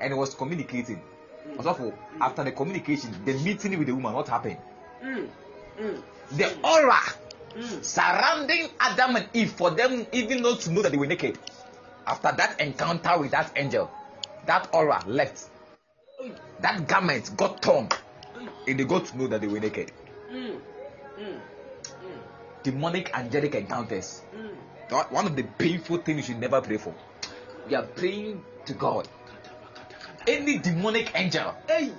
[0.00, 1.00] and he was communicating.
[1.48, 1.58] Mm.
[1.66, 4.58] Also, after the communication, the meeting with the woman, what happened?
[6.32, 6.98] The aura
[7.82, 11.38] surrounding Adam and Eve for them even not to know that they were naked.
[12.06, 13.90] After that encounter with that angel,
[14.46, 15.44] that aura left.
[16.64, 17.90] That garment got torn
[18.66, 19.92] and they got to know that they were naked.
[20.32, 20.58] Mm.
[21.20, 21.38] Mm.
[22.62, 24.22] Demonic angelic encounters.
[25.10, 26.94] One of the painful things you should never pray for.
[27.68, 29.06] You are praying to God.
[30.26, 31.92] Any demonic angel Hey.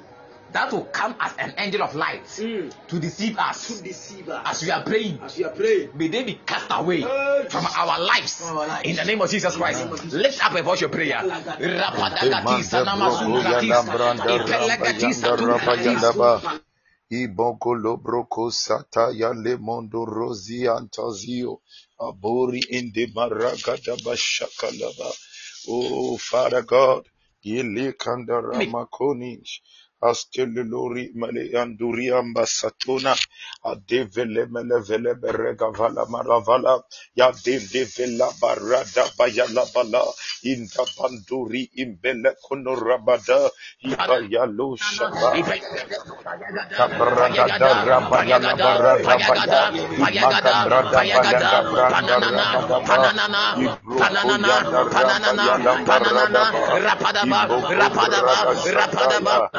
[0.51, 2.71] That will come as an angel of light Mm.
[2.87, 3.67] to deceive us.
[3.67, 4.47] To us deceive us.
[4.47, 5.19] as we are praying.
[5.21, 5.91] As we are praying.
[5.95, 7.47] May they be cast away Hey.
[7.49, 8.89] from our lives From our lives.
[8.89, 9.83] in the name of Jesus Christ.
[9.83, 11.21] name of Lift up a voice of prayer.
[11.23, 15.83] Rapadagatis, Emanda broko yanda branda ipelegatis, raba yanda raba atukratis.
[15.83, 16.41] yanda ba.
[17.11, 21.61] Ibongo lobroko sata ya le mondo rosi antazio.
[22.01, 25.13] Abori in the maragada bashakalaba.
[25.69, 27.07] Oh, Father God.
[27.45, 29.61] Yele kandara makonish.
[30.01, 33.15] Astelelori male anduri ambasatona.
[33.63, 36.83] Adevele mele vele berega vala maravala.
[37.15, 40.03] Ya de de vela barada bayala bala.
[40.43, 43.49] Inda banduri imbele konorabada.
[43.83, 45.31] Ibayalo shaba.
[57.75, 58.35] rapadaba,
[58.73, 59.49] rapadaba,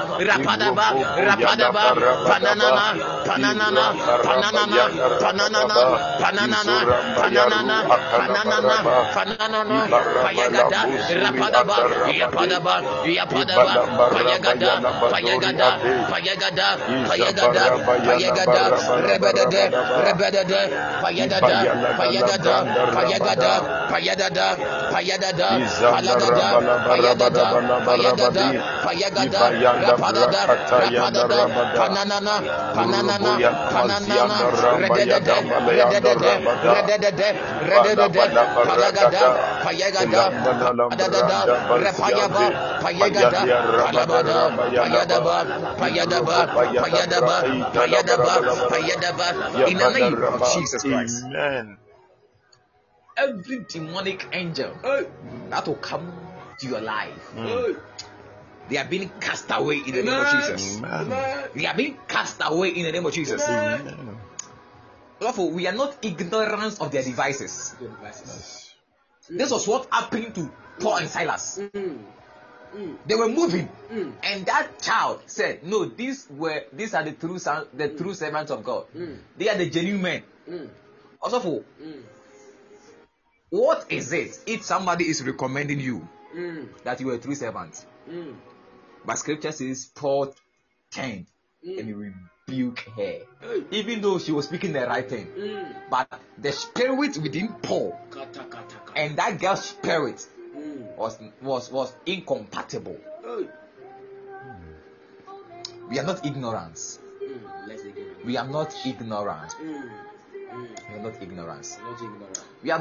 [2.37, 2.87] pananana,
[3.27, 3.85] pananana,
[4.27, 4.85] pananana,
[5.23, 5.79] pananana,
[6.21, 6.77] pananana,
[7.17, 7.77] pananana,
[8.17, 8.77] pananana,
[9.15, 9.79] pananana,
[10.25, 10.81] payagada,
[11.23, 11.77] rapadaba,
[12.11, 12.75] yapadaba,
[13.07, 13.75] yapadaba,
[14.15, 14.73] payagada,
[15.13, 15.69] payagada,
[16.11, 16.69] payagada,
[17.09, 17.65] payagada,
[18.07, 18.65] payagada,
[19.07, 19.63] rebedede,
[20.07, 20.61] rebedede,
[21.03, 21.59] payagada,
[21.99, 22.55] payagada,
[22.97, 23.57] payagada,
[23.91, 24.49] payagada,
[24.93, 25.49] payagada,
[25.87, 26.49] palagada,
[26.87, 27.47] payagada,
[27.87, 28.47] payagada,
[28.87, 29.43] payagada,
[30.17, 31.41] rapadada, rapadada,
[31.77, 32.35] pananana,
[32.75, 33.33] pananana,
[33.73, 34.39] pananana,
[34.81, 35.37] rededede,
[35.77, 36.33] rededede,
[36.75, 37.29] rededede,
[37.71, 38.25] rededede,
[38.67, 39.25] palagada,
[39.63, 40.25] payagada,
[40.91, 41.41] padadada,
[41.85, 42.47] repayaba,
[42.81, 43.43] payagada,
[43.85, 44.41] palabada,
[44.77, 45.39] payadaba,
[45.81, 46.39] payadaba,
[46.81, 47.37] payadaba,
[47.73, 48.35] payadaba,
[48.71, 49.29] payadaba,
[49.69, 51.25] in the name of Jesus Christ.
[51.27, 51.79] Amen.
[53.17, 54.73] Every demonic angel
[55.51, 56.13] that will come
[56.61, 57.33] to your life,
[58.69, 60.79] they are being cast away in the name of Jesus.
[60.83, 61.49] Amen.
[61.55, 63.43] They are being cast away in the name of Jesus.
[63.49, 64.19] Amen.
[65.19, 67.75] Therefore, we are not ignorant of their devices.
[67.79, 68.75] Good devices.
[69.29, 71.59] This was what happened to Paul and Silas.
[71.59, 71.99] Mm.
[72.77, 72.97] Mm.
[73.07, 74.13] They were moving, Mm.
[74.23, 78.51] and that child said, "No, these were these are the true son, the true servants
[78.51, 78.85] of God.
[78.95, 79.19] Mm.
[79.39, 80.69] They are the genuine men." Mm.
[81.23, 82.03] Also, for Mm.
[83.51, 86.07] what is it if somebody is recommending you
[86.37, 86.69] Mm.
[86.85, 87.87] that you are a true servant?
[89.07, 89.09] Mm.
[89.09, 90.35] But Scripture says Paul
[90.91, 91.27] turned
[91.63, 92.13] and he Mm.
[92.49, 93.65] rebuked her, Hey.
[93.71, 95.27] even though she was speaking the right thing.
[95.37, 95.75] Mm.
[95.91, 98.93] But the spirit within Paul Kata kata kata.
[98.99, 100.97] and that girl's spirit Mm.
[100.97, 102.99] was was was incompatible.
[105.89, 106.75] We are not ignorant.
[107.23, 108.25] Mm.
[108.25, 109.53] We are not ignorant.
[109.53, 109.91] Mm.
[110.53, 110.89] Mm.
[110.89, 111.79] We are not ignorant.
[111.83, 112.45] Not ignorant.
[112.63, 112.79] We are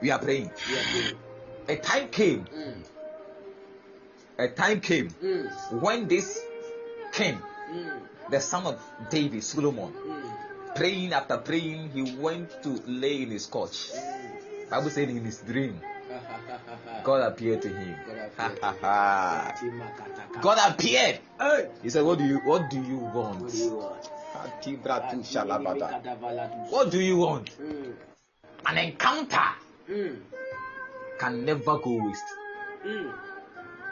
[0.00, 0.50] We are praying.
[0.68, 1.18] We are praying.
[1.68, 2.46] A time came.
[4.38, 4.44] Mm.
[4.44, 5.80] A time came Mm.
[5.82, 6.40] when this
[7.12, 7.38] king,
[7.70, 8.00] Mm.
[8.30, 8.80] the son of
[9.10, 10.74] David, Solomon, Mm.
[10.74, 13.90] praying after praying, he went to lay in his couch.
[13.92, 14.70] Mm.
[14.70, 15.80] Bible said in his dream.
[17.04, 17.96] God appeared to him.
[18.06, 18.58] God appeared.
[18.60, 19.54] ha, ha.
[19.58, 20.40] Tima kata kata.
[20.40, 21.18] God appeared.
[21.38, 21.68] Hey.
[21.82, 24.10] He said, "What do you What do you want?" What do you want?
[24.34, 25.88] Atibratu shalabada.
[26.02, 26.70] Kadavaladus.
[26.70, 27.50] What do you want?
[27.60, 27.94] Mm.
[28.66, 29.48] An encounter
[29.88, 30.16] Mm.
[31.18, 32.24] can never go waste.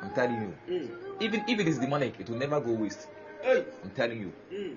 [0.00, 0.04] Mm.
[0.04, 0.54] I'm telling you.
[0.68, 0.88] Mm.
[1.20, 3.06] Even if it is demonic, it will never go waste.
[3.42, 3.64] Hey.
[3.84, 4.32] I'm telling you.
[4.52, 4.76] Mm.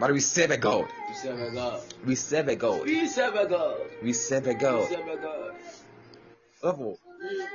[0.00, 0.86] But we serve a God.
[1.08, 1.82] We serve a God.
[2.06, 2.84] We serve a God.
[2.84, 3.80] We serve a God.
[4.02, 4.88] We serve a We God.
[4.88, 5.54] serve a God.
[6.62, 7.46] Therefore, Mm.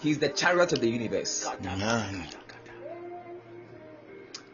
[0.00, 1.42] He's the chariot of the universe.
[1.44, 2.22] Kata Amen.
[2.30, 2.72] kata kata.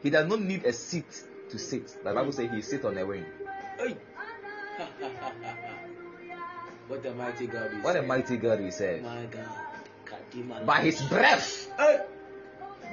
[0.03, 1.05] He does not need a seat
[1.51, 1.87] to sit.
[2.03, 3.27] The Bible says he sits on a wing.
[3.77, 3.95] Hey.
[6.89, 7.85] what a mighty God is.
[7.85, 9.03] What a mighty God we serve.
[9.03, 9.45] My God.
[10.35, 10.66] Kadima.
[10.66, 11.70] By his breath,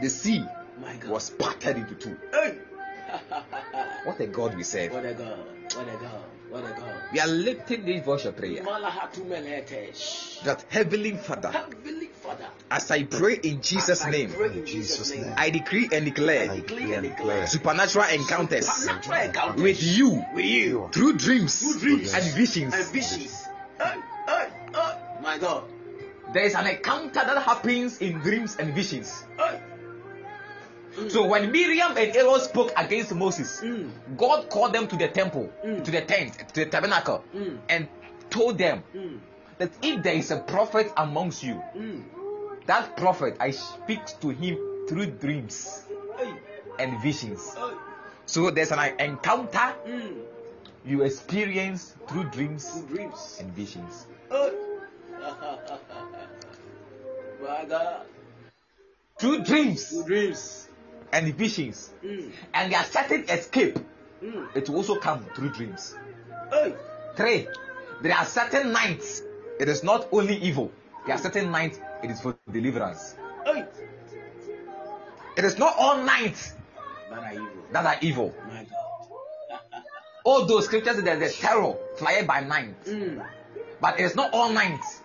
[0.01, 0.43] the sea
[0.79, 1.09] My God.
[1.11, 2.17] was parted into two.
[4.05, 4.93] What a God we serve.
[4.93, 5.37] what a God.
[5.75, 6.23] What a God.
[6.49, 6.93] What a God.
[7.13, 8.63] We are lifting this voice of prayer.
[8.63, 12.47] That Heavenly Father, Heavenly Father.
[12.69, 15.33] as I pray in Jesus' I name, pray in Jesus' name.
[15.35, 20.45] I decree and declare I declare and declare supernatural encounters supernatural encounters with you with
[20.45, 22.73] you through dreams, Through dreams and visions.
[22.73, 23.45] and visions.
[23.77, 24.97] Hey, hey, hey.
[25.21, 25.63] My God.
[26.33, 29.25] There is an encounter that happens in dreams and visions.
[31.09, 33.91] So when Miriam and Aaron spoke against Moses, Mm.
[34.17, 35.83] God called them to the temple, Mm.
[35.85, 37.59] to the tent, to the tabernacle, Mm.
[37.69, 37.87] and
[38.29, 39.19] told them Mm.
[39.57, 42.03] that if there is a prophet amongst you, Mm.
[42.67, 44.57] that prophet I speak to him
[44.87, 45.83] through dreams
[46.79, 47.55] and visions.
[48.25, 49.73] So there's an encounter
[50.85, 53.37] you experience through dreams dreams.
[53.39, 54.07] and visions.
[57.41, 57.47] Hey.
[57.47, 58.01] My God.
[59.19, 60.67] Through dreams Two dreams.
[61.13, 61.93] and visions.
[62.03, 62.31] Mm.
[62.53, 63.77] And their certain escape,
[64.23, 64.55] Mm.
[64.55, 65.95] it will also come through dreams.
[66.51, 66.73] Hey.
[67.15, 67.47] Three,
[68.01, 69.21] there are certain nights.
[69.59, 70.71] It is not only evil.
[71.05, 71.79] There are certain nights.
[72.03, 73.15] It is for deliverance.
[73.45, 73.65] Hey.
[75.37, 76.53] It is not all nights
[77.09, 77.63] That are evil.
[77.71, 78.35] that are evil.
[80.23, 83.25] All those scriptures that the terror flying by night, Mm.
[83.81, 85.01] but it is not all nights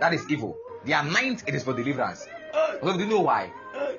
[0.00, 0.56] that is evil.
[0.88, 1.44] There are nights.
[1.46, 2.26] It is for deliverance.
[2.82, 3.50] Well, do you know why?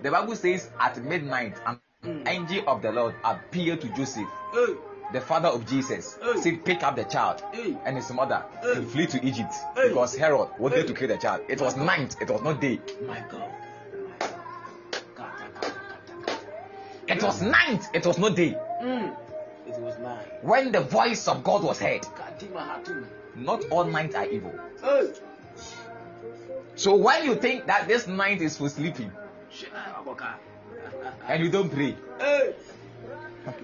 [0.02, 2.28] The Bible says at midnight, an Mm.
[2.30, 4.74] angel of the Lord appeared to Joseph, hmm.
[5.12, 6.40] the father of Jesus, hmm.
[6.40, 7.76] said, "Pick up the child hmm.
[7.86, 11.42] and his mother and flee to Egypt because Herod wanted to kill the child.
[11.50, 12.16] It was night.
[12.22, 12.80] It was not day.
[13.06, 13.52] My God.
[17.10, 17.84] It was night.
[17.94, 18.56] It was not day.
[19.68, 20.26] It was mine.
[20.42, 22.08] When the voice of God was heard,
[23.36, 24.54] not all nights are evil.
[26.80, 29.12] So when you think that this night is for sleeping,
[31.28, 31.94] and you don't pray.
[32.18, 32.56] Hey.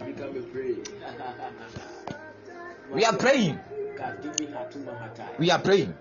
[0.06, 0.76] Become a pray.
[2.92, 3.58] We are praying.
[3.96, 5.18] God, give me heart to my heart.
[5.40, 5.96] We are praying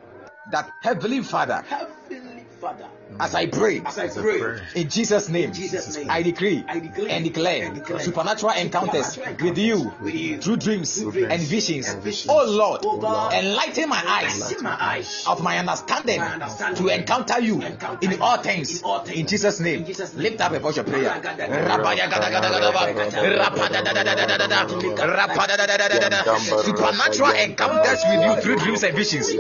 [0.50, 2.90] that Heavenly Father, Heavenly Father,
[3.20, 7.08] as I pray as I pray, in Jesus' name, Jesus' name, I decree I declare
[7.10, 11.88] and declare and declare supernatural encounters with you with you through dreams and visions.
[11.88, 12.30] and visions.
[12.30, 17.40] Oh Lord, Oh enlighten my eyes my eyes of my understanding My understanding to encounter
[17.40, 18.80] you encounter in all things.
[18.80, 19.18] in all things.
[19.18, 20.22] In Jesus' name, In Jesus' name.
[20.22, 21.14] lift up a voice of prayer.
[26.64, 29.30] Supernatural encounters with you through dreams and visions.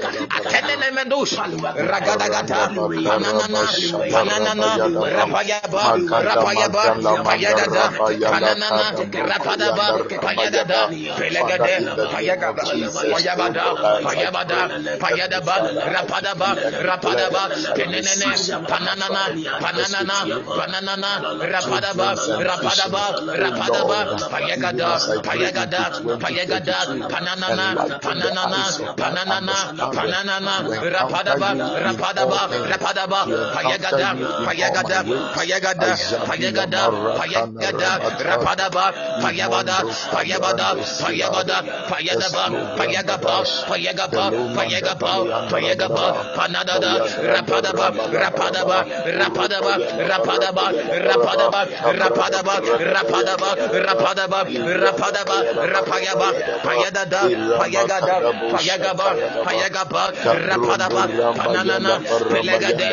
[4.10, 4.78] Pananana.
[5.16, 5.84] Rapayaba.
[6.20, 6.84] Rapayaba.
[7.24, 7.84] Payagada.
[8.20, 8.86] Pananana.
[9.12, 9.86] Rapadaba.
[10.20, 10.80] Payagada.
[11.16, 11.76] Pelegade.
[11.96, 12.84] Payagada.
[13.10, 13.66] Payabada.
[14.02, 14.60] Payabada.
[14.98, 15.56] Payadaba.
[15.94, 16.50] Rapadaba.
[16.88, 17.42] Rapadaba.
[17.74, 18.30] Penenene.
[18.68, 19.24] Pananana.
[19.60, 20.16] Pananana.
[20.56, 21.12] Pananana.
[21.40, 22.08] Rapadaba.
[22.34, 23.08] Rapadaba.
[23.42, 23.98] Rapadaba.
[24.30, 24.90] Payagada.
[25.22, 25.84] Payagada.
[26.18, 26.78] Payagada.
[27.08, 27.84] Pananana.
[28.00, 28.60] Pananana.
[28.96, 29.58] Pananana.
[29.92, 30.54] Pananana.
[30.94, 31.50] Rapadaba.
[31.84, 32.40] Rapadaba.
[32.70, 33.20] Rapadaba.
[33.54, 34.08] Payagada.
[34.44, 34.98] Payagada.
[35.34, 35.90] Payagada.
[36.26, 36.82] Payagada.
[37.18, 37.90] Payagada.
[38.28, 38.84] Rapadaba.
[39.22, 39.76] Payabada.
[40.10, 40.68] Payabada.
[40.98, 41.58] Payabada.
[41.88, 42.44] Payadaba.
[42.78, 43.34] Payagapa.
[43.70, 44.24] Payagapa.
[44.58, 45.12] Payagapa.
[45.50, 46.06] Payagapa.
[46.34, 46.92] Panadada.
[47.22, 47.86] Rapadaba.
[48.10, 48.78] Rapadaba.
[49.20, 49.76] Rapadaba.
[50.02, 50.66] Rapadaba.
[50.98, 51.58] Rapadaba.
[51.94, 52.54] Rapadaba.
[52.98, 53.50] Rapadaba.
[53.70, 54.30] Rapadaba.
[54.74, 55.38] Rapadaba.
[55.74, 56.28] Rapayaba.
[56.66, 57.22] Payadada.
[57.60, 58.16] Payagada.
[58.50, 59.08] Payagaba.
[59.46, 60.02] Payagaba.
[60.34, 61.02] Rapadaba.
[61.38, 61.94] Pananana.
[62.30, 62.88] Pelegade.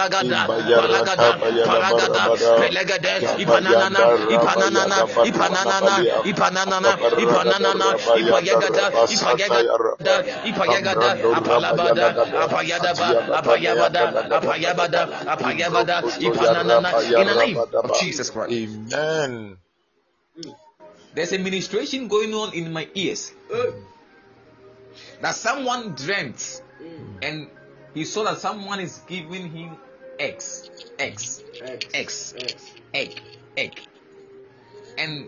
[0.00, 0.40] Palagada.
[0.48, 1.28] Palagada.
[1.68, 2.22] Palagada.
[2.56, 3.14] Pelegade.
[3.36, 4.00] Ipananana.
[4.32, 4.98] Ipananana.
[5.28, 5.94] Ipananana.
[6.24, 6.90] Ipananana.
[7.20, 7.88] Ipananana.
[8.16, 8.84] Ipayagada.
[9.12, 10.12] Ipayagada.
[10.48, 11.08] Ipayagada.
[11.36, 12.06] Apalabada.
[12.48, 13.08] Apayadaba.
[13.44, 14.02] Apayabada.
[14.32, 15.02] Apayabada.
[15.28, 15.96] Apayabada.
[16.16, 16.90] Ipananana.
[17.20, 18.52] In the name of Jesus Christ.
[18.56, 19.56] Amen.
[21.12, 23.32] There's a ministration going on in my ears
[25.20, 26.38] that someone dreamt
[26.80, 27.18] mm.
[27.20, 27.50] and
[27.94, 29.76] he saw that someone is giving him
[30.20, 32.72] X, X, X, X, X.
[32.92, 33.22] egg,
[33.56, 33.80] egg.
[34.98, 35.26] And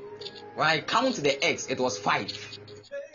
[0.54, 2.30] when I count the X, it was five.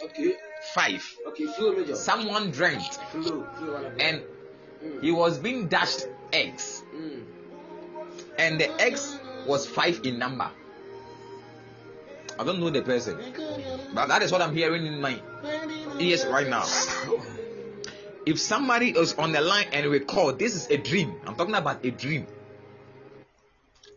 [0.03, 0.33] Okay,
[0.73, 1.03] Five.
[1.27, 1.95] okay, flow major.
[1.95, 2.81] Someone drank.
[3.11, 3.21] Flow,
[3.57, 3.73] flow.
[3.73, 4.23] one of and
[5.01, 6.83] he was being dashed X.
[6.95, 7.23] Mm.
[8.39, 10.49] And the X was five in number.
[12.39, 13.17] I don't know the person,
[13.93, 15.19] but that is what I'm hearing in my
[15.99, 16.65] ears right now.
[18.27, 21.15] If somebody is on the line and we recall, this is a dream.
[21.25, 22.27] I'm talking about a dream.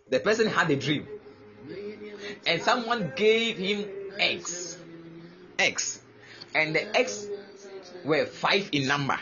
[0.09, 1.09] The person had a dream,
[2.47, 3.89] and someone gave him
[4.20, 4.78] X,
[5.59, 6.01] X,
[6.55, 7.26] and the X
[8.05, 9.18] were five in number.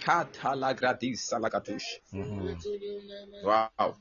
[0.00, 1.84] Katalagratis salakatush.
[2.12, 3.46] Mm-hmm.
[3.46, 3.96] Wow.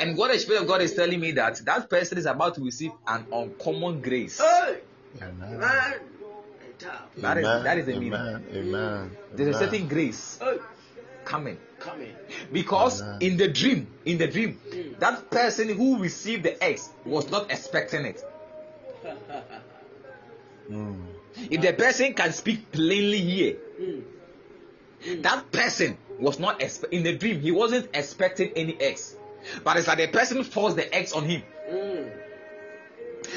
[0.00, 2.64] And what the Spirit of God is telling me that that person is about to
[2.64, 4.40] receive an uncommon grace.
[4.40, 4.80] Hey,
[6.82, 7.02] Amen.
[7.22, 7.22] man.
[7.22, 7.36] And tap.
[7.36, 8.14] That is that is the meaning.
[8.14, 8.44] Amen.
[8.54, 9.16] Amen.
[9.34, 10.38] There's a certain grace
[11.24, 12.14] coming coming.
[12.52, 13.18] because Amen.
[13.20, 14.58] in the dream, in the dream,
[14.98, 18.24] that person who received the eggs was not expecting it.
[20.70, 21.04] Mm.
[21.50, 25.22] If the person can speak plainly here, Mm.
[25.22, 27.40] that person was not expe- in the dream.
[27.40, 29.16] He wasn't expecting any eggs,
[29.64, 31.42] but it's like the person forced the eggs on him.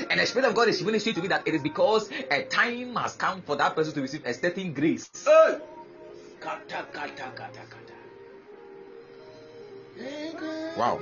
[0.09, 2.95] And the Spirit of God is ministering to me that it is because a time
[2.95, 5.09] has come for that person to receive a certain grace.
[5.25, 5.59] Hey.
[6.39, 7.93] Kata, kata, kata, kata.
[10.77, 10.99] Wow.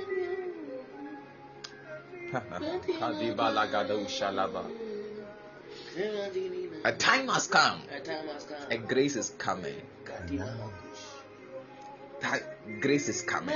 [6.85, 7.81] a time has come.
[7.91, 8.57] A time has come.
[8.69, 9.75] A grace is coming.
[12.21, 13.55] That grace is coming.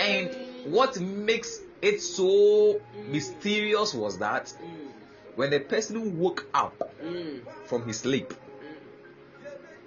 [0.00, 4.92] And what makes it so mysterious was that Mm.
[5.36, 7.42] when the person woke up Mm.
[7.66, 8.34] from his sleep,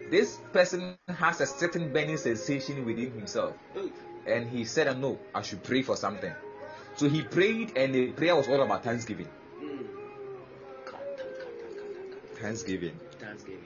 [0.10, 3.56] this person has a certain burning sensation within himself.
[4.26, 6.34] And he said, No, I should pray for something.
[6.96, 9.30] So he prayed, and the prayer was all about thanksgiving.
[9.62, 9.88] Mm.
[12.36, 13.00] Thanksgiving.
[13.20, 13.64] Thanksgiving.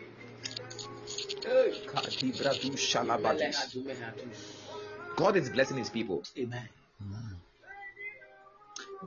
[5.15, 6.23] God is blessing his people.
[6.37, 6.69] Amen.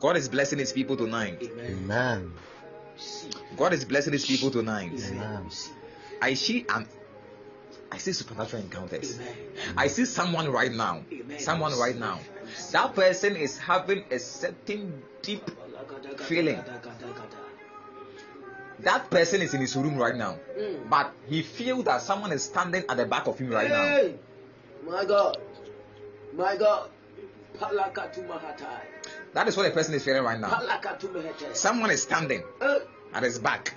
[0.00, 1.38] God is blessing his people tonight.
[1.42, 1.66] Amen.
[1.84, 2.32] Amen.
[3.56, 4.92] God is blessing his people tonight.
[4.92, 5.50] Amen.
[6.20, 6.86] I see an
[7.90, 9.18] I see supernatural encounters.
[9.18, 9.34] Amen.
[9.76, 11.04] I see someone right now.
[11.12, 11.38] Amen.
[11.38, 12.20] Someone right now.
[12.72, 15.50] That person is having a certain deep
[16.18, 16.62] Feeling.
[18.80, 20.38] that person is in his room right now.
[20.56, 20.88] Mm.
[20.88, 24.10] But he feels that someone is standing at the back of him right now.
[24.86, 25.38] My God.
[26.34, 26.90] My God.
[29.34, 30.60] That is what the person is feeling right now.
[31.52, 32.78] Someone is standing Eh,
[33.14, 33.74] at his back.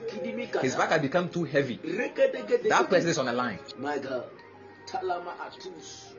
[0.62, 1.76] His back has become too heavy.
[1.84, 3.60] That person is on the line.
[3.78, 4.26] My God.
[4.88, 6.14] Talama atus.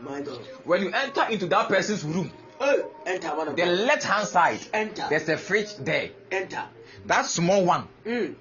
[0.00, 0.38] My God.
[0.64, 2.30] When you enter into that person's room,
[2.60, 5.06] Hey, enter one of the left hand side, Enter.
[5.10, 6.10] there's a fridge there.
[6.30, 6.62] Enter.
[7.06, 8.36] That small one, Mm.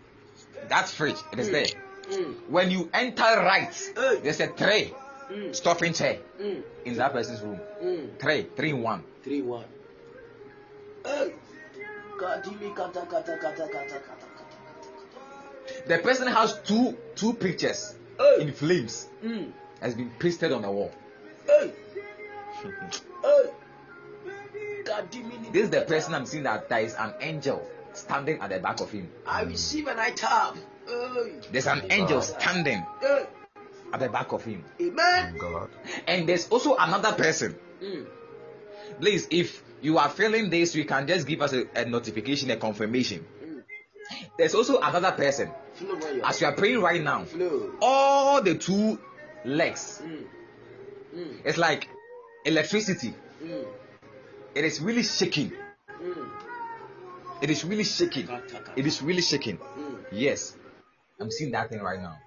[0.70, 1.66] that fridge, it is there.
[2.12, 2.36] Mm.
[2.50, 4.20] When you enter right, Hey.
[4.22, 4.94] there's a tray,
[5.32, 5.56] Mm.
[5.56, 6.62] stuffing chair Mm.
[6.86, 7.60] in that person's room.
[7.82, 8.20] Mm.
[8.20, 9.04] Tray, three in one.
[9.24, 9.66] Three one.
[15.88, 18.42] The person has two two pictures Hey.
[18.42, 19.52] in flames Mm.
[19.82, 20.92] has been pasted on the wall.
[21.48, 21.72] Hey.
[23.24, 23.50] Hey.
[25.52, 28.80] This is the person I'm seeing that there is an angel standing at the back
[28.82, 29.10] of him.
[29.26, 30.58] I receive and I tap.
[31.52, 32.86] There's an angel standing
[33.94, 34.64] at the back of him.
[34.82, 35.36] Amen.
[35.38, 35.70] God.
[36.08, 37.58] And there's also another person.
[37.82, 38.06] Mm.
[39.00, 42.56] Please, if you are feeling this, you can just give us a, a notification, a
[42.56, 43.26] confirmation.
[43.44, 43.64] Mm.
[44.38, 45.52] There's also another person.
[46.24, 47.26] As you are praying right now,
[47.82, 48.98] all the two
[49.46, 50.24] legs, Mm.
[51.16, 51.42] Mm.
[51.46, 51.90] it's like
[52.46, 53.14] electricity.
[53.44, 53.66] Mm.
[54.56, 55.52] It is really shaking.
[56.02, 56.30] Mm.
[57.42, 58.30] It is really shaking.
[58.76, 59.58] It is really shaking.
[59.58, 59.98] Mm.
[60.12, 60.56] Yes.
[61.20, 62.18] I'm seeing that thing right now.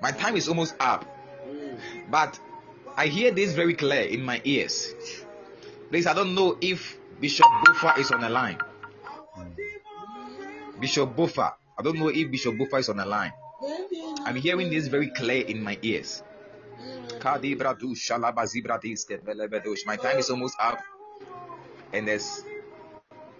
[0.00, 1.04] My time is almost up.
[2.10, 2.38] But
[2.96, 4.92] I hear this very clear in my ears.
[5.90, 8.58] Please, I don't know if Bishop Bofa is on the line.
[10.80, 11.54] Bishop Bofa.
[11.78, 13.32] I don't know if Bishop Bofa is on the line.
[14.24, 16.22] I'm hearing this very clear in my ears.
[17.22, 17.38] My
[19.96, 20.78] time is almost up.
[21.92, 22.42] And there's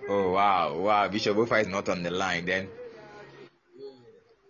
[0.06, 2.68] Oh wow, wow, Bishop Bofa is not on the line then.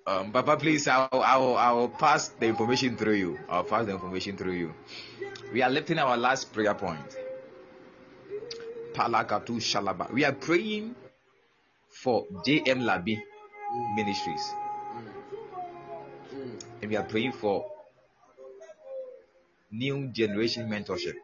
[0.06, 3.38] Um, Papa, please, I'll, I'll, I'll pass the information through you.
[3.48, 4.74] I'll pass the information through you.
[5.52, 7.16] We are lifting our last prayer point.
[8.94, 10.12] Shalaba.
[10.12, 10.94] We are praying
[11.88, 13.18] for JM Labi
[13.96, 14.52] Ministries.
[16.82, 17.64] And we are praying for
[19.72, 21.14] new generation mentorship.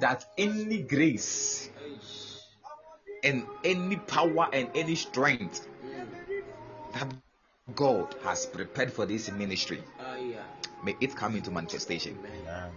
[0.00, 1.70] That any grace
[3.24, 5.66] and any power and any strength.
[6.92, 7.12] That
[7.74, 10.42] God has prepared for this ministry, Ah, yeah.
[10.84, 12.18] may it come into manifestation.
[12.24, 12.70] Amen.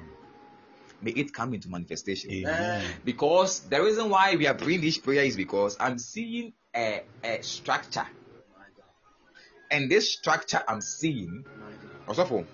[1.01, 2.31] May it come into manifestation.
[2.31, 2.85] Amen.
[3.03, 7.41] Because the reason why we are praying this prayer is because I'm seeing a, a
[7.41, 8.07] structure.
[9.71, 11.43] And this structure I'm seeing,
[12.07, 12.45] also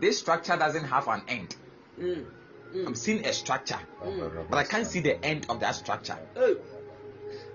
[0.00, 1.54] this structure doesn't have an end.
[1.98, 2.24] Mm.
[2.74, 2.86] Mm.
[2.88, 4.50] I'm seeing a structure, Mm.
[4.50, 6.18] but I can't see the end of that structure.
[6.34, 6.56] Hey.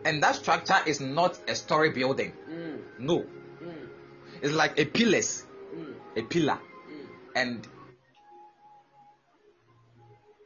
[0.06, 2.34] And that structure is not a story building.
[2.50, 2.80] Mm.
[3.00, 3.26] No,
[3.62, 3.88] Mm.
[4.42, 5.46] it's like a pillars,
[5.76, 5.94] Mm.
[6.16, 7.08] a pillar, Mm.
[7.36, 7.68] and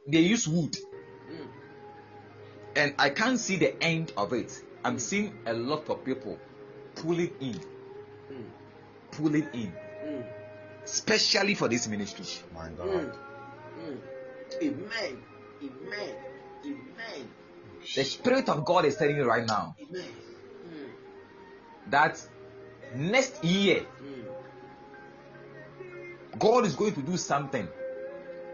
[0.08, 0.76] they use wood.
[1.30, 1.48] Mm.
[2.76, 4.62] And I can't see the end of it.
[4.84, 6.38] I'm seeing a lot of people
[6.96, 7.60] pulling in,
[8.30, 8.50] Mm.
[9.12, 9.72] pulling in,
[10.04, 10.24] Mm.
[10.82, 12.26] especially for this ministry.
[12.52, 12.76] My Mm.
[12.76, 13.18] God.
[13.78, 14.00] Mm.
[14.62, 15.22] Amen.
[15.62, 16.16] Amen.
[16.64, 17.28] Amen.
[17.94, 19.76] The Spirit of God is telling you right now
[21.90, 22.20] that
[22.94, 23.86] next year.
[26.38, 27.68] God is going to do something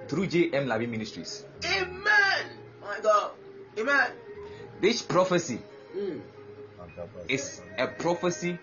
[0.08, 1.46] through JM Labi Ministries.
[1.64, 2.46] Amen.
[2.82, 3.32] My God.
[3.78, 4.10] Amen.
[4.80, 5.60] This prophecy
[5.96, 6.20] Mm.
[7.28, 8.58] is a prophecy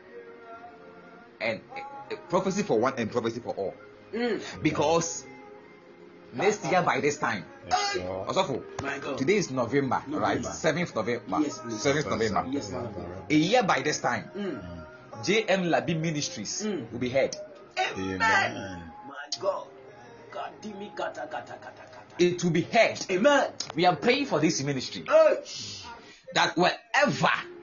[1.42, 3.74] and a, a prophecy for one and prophecy for all.
[4.14, 4.42] Mm.
[4.62, 5.26] Because
[6.34, 8.62] next year by this time, Yes, Lord.
[8.82, 9.18] My God.
[9.18, 10.42] today is November, right?
[10.42, 10.50] November.
[10.50, 11.40] 7th November.
[11.42, 11.84] Yes, please.
[11.84, 12.46] 7th November.
[12.52, 12.96] Yes, Lord.
[13.30, 14.62] A year by this time, Mm.
[15.24, 16.92] JM Labi Ministries Mm.
[16.92, 17.36] will be heard.
[17.80, 18.22] Amen.
[18.22, 18.92] Amen.
[19.08, 19.68] My God.
[20.32, 22.16] God, dimi kata kata kata kata.
[22.20, 23.00] It will be heard.
[23.12, 23.52] Amen.
[23.76, 25.44] We are praying for this ministry Hey.
[26.34, 27.57] that wherever Kata kata.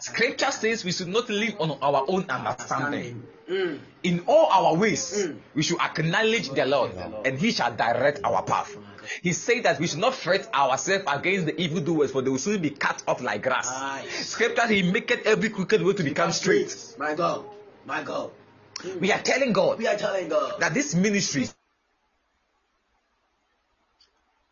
[0.00, 3.22] Scripture says we should not live on our own understanding.
[3.48, 3.78] Mm.
[4.02, 5.38] In all our ways, Mm.
[5.54, 6.92] we should acknowledge the Lord,
[7.26, 8.76] and He shall direct our path.
[9.22, 12.60] He said that we should not fret ourselves against the evildoers, for they will soon
[12.62, 13.68] be cut off like grass.
[13.70, 14.06] Aye.
[14.08, 16.94] Scripture, He maketh every crooked way to become straight.
[16.98, 17.44] My God.
[17.86, 18.30] My God.
[19.00, 20.60] We are telling God We are telling God.
[20.60, 21.46] that this ministry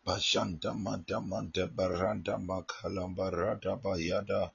[0.05, 4.51] Bashanta manta manta baranda makalamba rada bayada.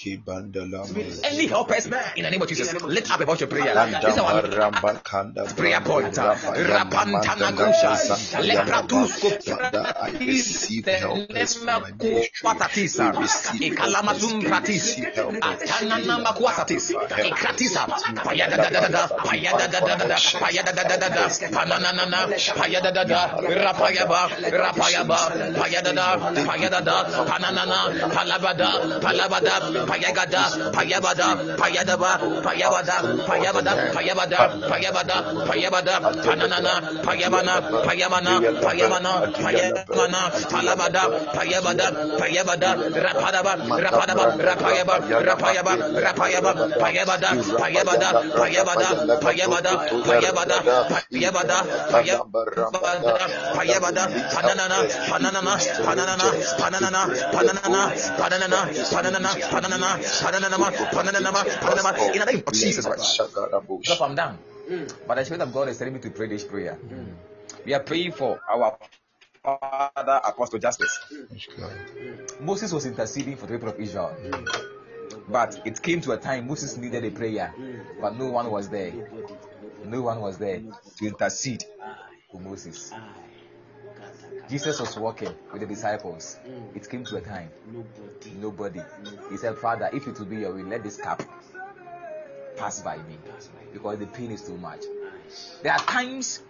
[0.00, 3.74] Any helpers in the name of Jesus, let up about your prayer.
[3.74, 4.42] This is our
[5.56, 6.14] prayer point.
[6.14, 7.96] Rapantana Gusha,
[8.46, 9.28] Lepratusco,
[10.00, 11.28] I receive help.
[12.44, 13.10] Patatisa,
[13.58, 14.98] Ikalamatun Pratis,
[15.42, 17.86] Atananama Quatatis, Ikratisa,
[18.22, 20.16] Payadadadada, Payadadadada,
[22.54, 23.18] Payadadadada,
[23.50, 24.30] Rapayaba,
[24.62, 25.18] Rapayaba,
[27.26, 28.68] Palabada,
[29.00, 29.58] Palabada,
[29.88, 30.44] Payagada,
[30.76, 32.12] Payabada, Payadaba,
[32.44, 35.16] Payabada, Payabada, Payabada, Payabada,
[35.48, 37.54] Payabada, Pananana, Payabana,
[37.88, 40.20] Payamana, Payamana, Payamana,
[40.52, 41.86] Palabada, Payabada,
[42.20, 42.70] Payabada,
[43.04, 45.72] Rapadaba, Rapadaba, Rapayaba, Rapayaba,
[46.04, 48.90] Rapayaba, Payabada, Payabada, Payabada,
[49.24, 49.72] Payabada,
[50.04, 50.58] Payabada,
[51.08, 51.58] Payabada,
[51.88, 53.24] Payabada,
[53.56, 54.04] Payabada,
[54.36, 54.78] Pananana,
[55.08, 56.28] Pananana, Pananana,
[56.60, 56.98] Pananana,
[62.14, 63.20] In the name of Jesus Christ.
[63.84, 64.38] Drop them down.
[64.68, 64.92] Mm.
[65.06, 66.78] But the Spirit of God is telling me to pray this prayer.
[66.84, 66.90] Mm.
[66.92, 67.14] Mm.
[67.64, 68.78] We are praying for our
[69.44, 70.98] Father Apostle Justice.
[72.40, 74.16] Moses was interceding for the people of Israel.
[75.28, 77.54] But it came to a time Moses needed a prayer,
[78.00, 78.92] but no one was there.
[79.84, 80.62] No one was there
[80.98, 81.64] to intercede
[82.30, 82.92] for Moses.
[84.48, 86.38] Jesus was walking with the disciples.
[86.48, 86.76] Mm.
[86.76, 87.50] It came to a time.
[87.70, 88.30] Nobody.
[88.40, 88.80] Nobody.
[89.30, 91.22] He said, Father, if it will be your will, let this cup
[92.56, 93.18] pass by me.
[93.72, 94.84] Because the pain is too much.
[95.62, 96.42] There are times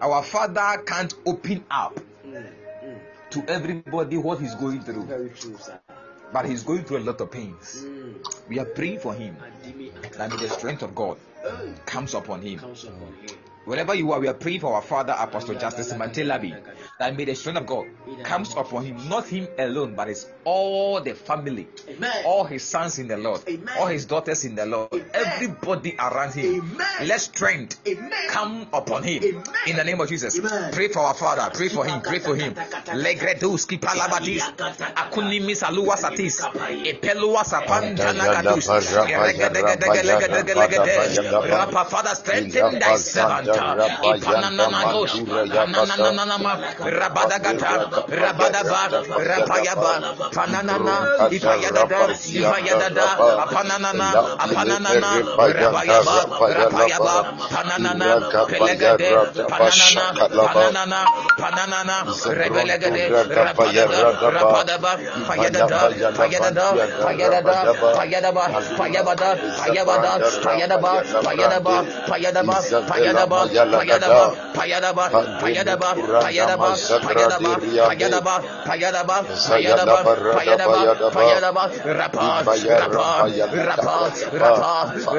[0.00, 2.46] our Father can't open up mm.
[2.82, 2.98] Mm.
[3.30, 5.06] to everybody what he's going through.
[6.32, 7.84] But he's going through a lot of pains.
[8.48, 9.36] We are praying for him
[10.16, 11.18] that the strength of God
[11.86, 12.60] comes upon him.
[13.64, 16.54] Wherever you are, we are praying for our Father Apostle Justice Mantelabi
[16.98, 17.86] that may the strength of God
[18.22, 22.22] comes upon him, not him alone, but it's all the family, Amen.
[22.24, 23.74] all his sons in the Lord, Amen.
[23.78, 25.08] all his daughters in the Lord, Amen.
[25.12, 26.78] everybody around him.
[27.02, 27.80] Let strength
[28.28, 29.42] come upon him.
[29.66, 30.38] In the name of Jesus.
[30.72, 32.54] Pray for our Father, pray for him, pray for him.
[32.54, 34.42] Legreduski palabadis,
[34.94, 38.68] akunimis aluwa satis, epelua sapantanagatus,
[41.44, 43.48] Rapa Father, strengthen thy servant.
[43.48, 45.24] Ipananamanos,
[46.84, 47.72] Rabadagata,
[48.08, 48.82] Rabadaba,
[49.16, 49.92] Rapayaba,
[50.32, 50.96] Pananana,
[51.30, 53.06] Ipayadada, Ipayadada,
[53.44, 54.08] Apananana,
[54.38, 55.12] Apananana,
[55.48, 57.14] Rapayaba, Rapayaba,
[57.48, 58.10] Pananana,
[58.48, 59.10] Pelegade,
[59.48, 60.04] Pananana,
[60.44, 61.00] Pananana,
[61.38, 61.96] Pananana,
[62.38, 64.00] Rebelegade, Rapadaba,
[64.34, 64.92] Rapadaba,
[65.26, 65.80] Payadada,
[66.14, 66.66] Payadada,
[67.00, 67.56] Payadada,
[67.96, 68.44] Payadaba,
[68.76, 70.12] Payabada, Payabada,
[70.44, 70.92] Payadaba,
[71.24, 72.56] Payadaba, Payadaba,
[72.88, 73.40] Payadaba,
[73.74, 74.24] Payadaba,
[74.54, 75.04] Payadaba,
[75.40, 75.88] Payadaba,
[76.20, 79.16] Payadaba, Payadaba, Payadaba, Payadaba,
[79.46, 79.98] Payadaba,
[80.32, 80.80] Payadaba,
[81.12, 83.96] Payadaba, Rapa, Rapa, Rapa,
[84.32, 84.74] Rapa,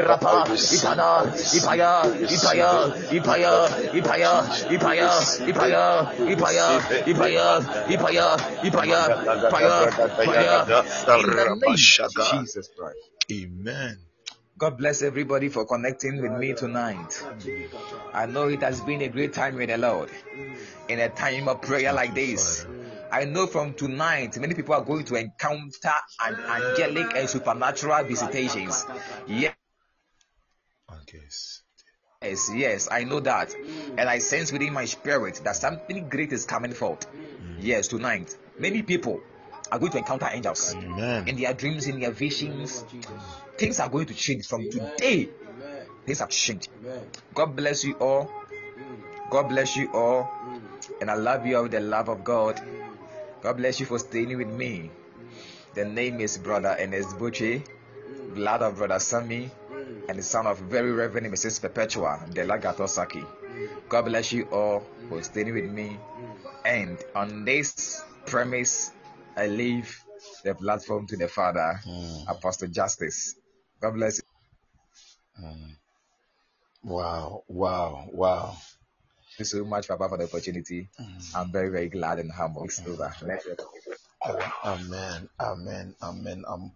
[0.07, 0.35] Rapa,
[0.75, 1.09] Ipana,
[1.53, 1.93] Ipaya,
[2.27, 2.71] Ipaya,
[3.11, 3.53] Ipaya,
[3.95, 4.31] Ipaya,
[4.69, 5.11] Ipaya,
[5.47, 5.91] Ipaya,
[6.27, 6.67] Ipaya,
[7.05, 7.47] Ipaya,
[7.87, 8.99] Ipaya, Ipaya,
[9.49, 9.89] Paya,
[10.25, 12.97] Paya, in the name of Jesus Christ.
[13.31, 13.97] Amen.
[14.57, 17.21] God bless everybody for connecting with me tonight.
[18.13, 20.09] I know it has been a great time with the Lord.
[20.87, 22.65] In a time of prayer like this,
[23.11, 25.93] I know from tonight many people are going to encounter
[26.23, 28.85] an angelic and supernatural visitations.
[29.27, 29.53] Yes.
[32.21, 33.55] Yes, yes, I know that.
[33.97, 37.07] And I sense within my spirit that something great is coming forth.
[37.59, 38.35] Yes, tonight.
[38.59, 39.21] Many people
[39.71, 41.27] are going to encounter angels Amen.
[41.27, 42.85] in their dreams, in their visions.
[43.57, 45.29] Things are going to change from today.
[46.05, 46.69] Things have changed.
[47.33, 48.31] God bless you all.
[49.31, 50.29] God bless you all.
[51.01, 52.61] And I love you all with the love of God.
[53.41, 54.91] God bless you for staying with me.
[55.73, 57.61] The name is Brother Ernest Buche,
[58.33, 59.51] blood of Brother Sammy,
[60.07, 61.61] and the son of very Reverend Mrs.
[61.61, 63.23] Perpetua Delagato Saki.
[63.89, 65.97] God bless you all for staying with me.
[66.65, 68.91] And on this premise,
[69.35, 70.03] I leave
[70.43, 72.29] the platform to the Father, mm.
[72.29, 73.35] Apostle Justice.
[73.81, 75.45] God bless you.
[75.45, 75.75] Mm.
[76.83, 78.55] Wow, wow, wow.
[79.35, 80.87] Thank you so much, Papa, for the opportunity.
[80.97, 81.35] Mm.
[81.35, 82.63] I'm very, very glad and humble.
[82.63, 83.13] It's over.
[84.63, 86.45] Amen, amen, amen.
[86.47, 86.71] I'm,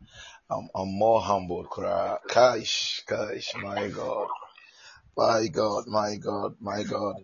[0.52, 1.68] I'm, I'm more humbled.
[1.70, 4.28] Kaish, Kaish, my God,
[5.16, 7.16] my God, my God, my God.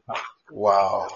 [0.50, 1.10] Wow.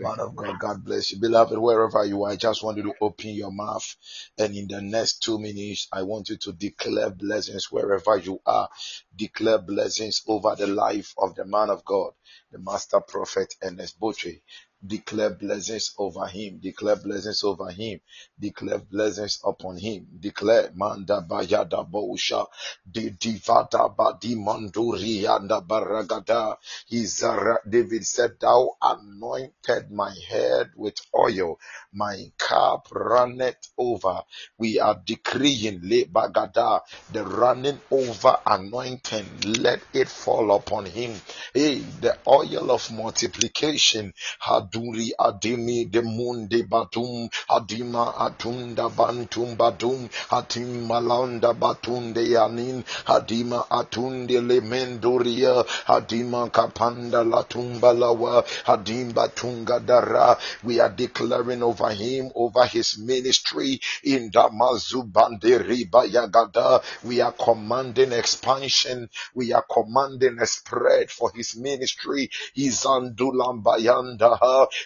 [0.00, 1.20] Man of God, God bless you.
[1.20, 3.96] Beloved, wherever you are, I just want you to open your mouth.
[4.38, 8.68] And in the next two minutes, I want you to declare blessings wherever you are.
[9.16, 12.12] Declare blessings over the life of the man of God,
[12.52, 14.42] the master prophet Ernest Botry.
[14.86, 16.58] Declare blessings over him.
[16.62, 18.00] Declare blessings over him.
[18.40, 20.06] Declare blessings upon him.
[20.20, 22.46] Declare manda bayada bosha
[22.90, 26.56] de divada badi manduri and baragada.
[26.92, 31.58] Izara David said, Thou anointed my head with oil,
[31.92, 34.22] my cup runneth over.
[34.58, 36.82] We are decreeing le bagada
[37.12, 39.26] the running over anointing.
[39.60, 41.14] Let it fall upon him.
[41.54, 44.12] Hey, the oil of multiplication.
[46.68, 52.84] Batum adima atunda bantum hatim malanda batunde yanin
[53.70, 59.28] atunde le menduria hadima kapanda latumba lawa hadimba
[59.86, 60.38] dara.
[60.62, 68.12] We are declaring over him over his ministry in Damazu banderi bayagada we are commanding
[68.12, 69.08] expansion.
[69.34, 72.30] We are commanding a spread for his ministry.
[72.56, 73.62] Izandulam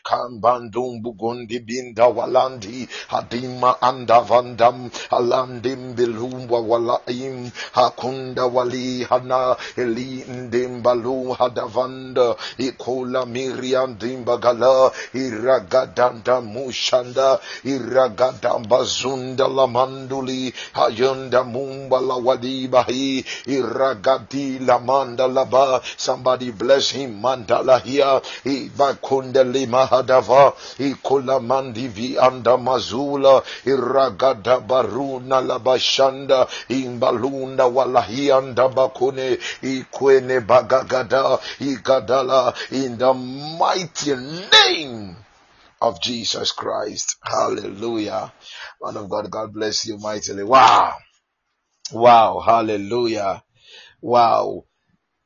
[0.09, 11.33] kambandum bugundi binda walandi hadima anda vandam alandim bilumwa walaim hakunda wali hana eli ndimbalu
[11.39, 25.27] hadavanda ikola miriam dimbagala iragadanda mushanda iragadamba zunda lamanduli hayunda mumba la wadibahi iragadi lamanda
[25.27, 25.81] laba.
[25.97, 36.47] Somebody bless him mandala here ibakunda lima hadava ikola mandivi anda mazula iragada baruna labashanda
[36.69, 43.13] imbalunda walahianda bakune ikwene bagagada igadala in the
[43.59, 45.17] mighty name
[45.81, 47.17] of Jesus Christ.
[47.23, 48.33] Hallelujah.
[48.83, 50.43] Man of God, God bless you mightily.
[50.43, 50.95] Wow.
[51.93, 52.41] Wow.
[52.45, 53.43] Hallelujah.
[54.03, 54.65] Wow.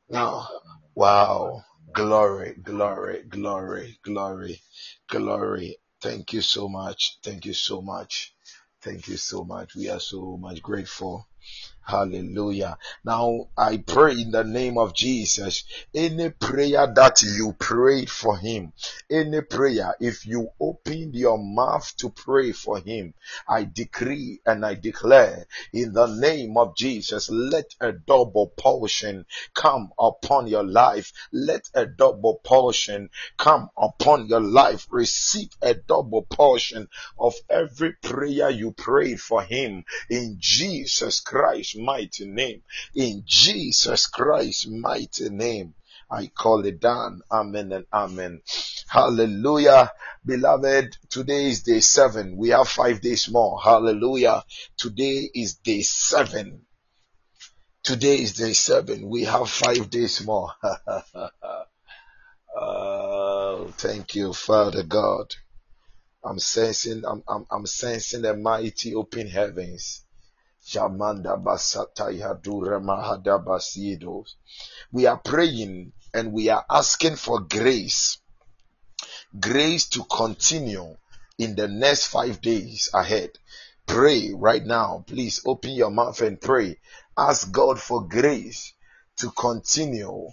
[0.09, 0.47] Now,
[0.95, 1.63] wow.
[1.93, 4.61] Glory, glory, glory, glory,
[5.09, 5.77] glory.
[6.01, 7.19] Thank you so much.
[7.23, 8.35] Thank you so much.
[8.83, 9.75] Thank you so much.
[9.75, 11.27] We are so much grateful.
[11.85, 12.77] Hallelujah.
[13.03, 15.65] Now I pray in the name of Jesus.
[15.93, 18.73] Any prayer that you prayed for him,
[19.11, 23.13] any prayer, if you opened your mouth to pray for him,
[23.47, 29.91] I decree and I declare in the name of Jesus, let a double portion come
[29.99, 31.11] upon your life.
[31.33, 34.87] Let a double portion come upon your life.
[34.89, 36.87] Receive a double portion
[37.19, 42.63] of every prayer you prayed for him in Jesus Christ mighty name.
[42.95, 45.75] In Jesus Christ's mighty name.
[46.09, 47.21] I call it down.
[47.31, 48.41] Amen and amen.
[48.87, 49.91] Hallelujah.
[50.25, 52.37] Beloved, today is day seven.
[52.37, 53.59] We have five days more.
[53.61, 54.43] Hallelujah.
[54.77, 56.65] Today is day seven.
[57.83, 59.09] Today is day seven.
[59.09, 60.51] We have five days more.
[62.55, 65.33] oh, thank you, Father God.
[66.23, 70.05] I'm sensing, I'm, I'm, I'm sensing the mighty open heavens.
[70.65, 70.77] We
[75.05, 78.17] are praying and we are asking for grace.
[79.39, 80.95] Grace to continue
[81.37, 83.31] in the next five days ahead.
[83.85, 85.03] Pray right now.
[85.05, 86.79] Please open your mouth and pray.
[87.17, 88.73] Ask God for grace
[89.17, 90.29] to continue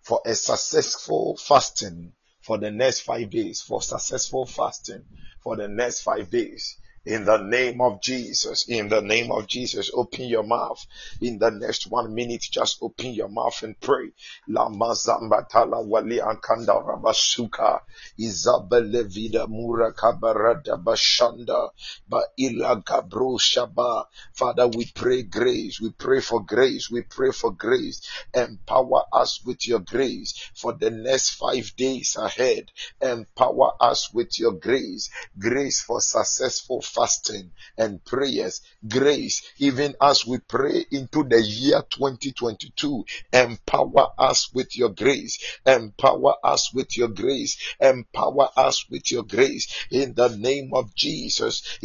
[0.00, 5.04] for a successful fasting for the next five days, for successful fasting
[5.42, 6.78] for the next five days.
[7.06, 10.86] In the name of Jesus, in the name of Jesus, open your mouth.
[11.20, 14.12] In the next one minute, just open your mouth and pray.
[14.48, 17.80] Lama zambatala wali ankanda rabasuka.
[18.18, 21.70] Isabelle vida mura kabarada bashanda.
[22.08, 24.06] Ba ila gabro shaba.
[24.32, 25.80] Father, we pray grace.
[25.80, 26.90] We pray for grace.
[26.90, 28.00] We pray for grace.
[28.34, 32.70] Empower us with your grace for the next five days ahead.
[33.00, 35.10] Empower us with your grace.
[35.38, 38.60] Grace for successful fasting and prayers.
[38.86, 45.58] Grace, even as we pray into the year 2022, empower us with your grace.
[45.66, 47.56] Empower us with your grace.
[47.80, 49.86] Empower us with your grace.
[49.90, 51.78] In the name of Jesus.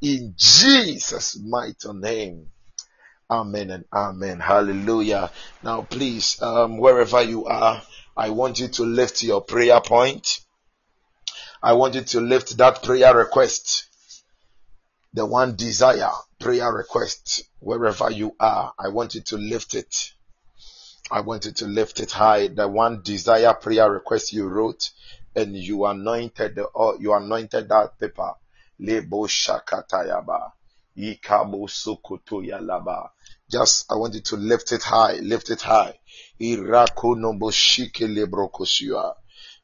[0.00, 2.46] In Jesus' mighty name.
[3.30, 4.40] Amen and amen.
[4.40, 5.30] Hallelujah.
[5.62, 7.82] Now, please, um, wherever you are,
[8.14, 10.40] I want you to lift your prayer point.
[11.64, 13.84] I want you to lift that prayer request.
[15.14, 16.10] The one desire
[16.40, 17.44] prayer request.
[17.60, 19.94] Wherever you are, I want you to lift it.
[21.08, 22.48] I want you to lift it high.
[22.48, 24.90] The one desire prayer request you wrote
[25.36, 28.32] and you anointed the, or you anointed that paper.
[28.80, 30.50] Lebo shakatayaba.
[30.98, 33.10] Ikabo sokotoyalaba.
[33.48, 35.94] Just, I want you to lift it high, lift it high.
[36.40, 39.14] Irako no boshike lebrokosua.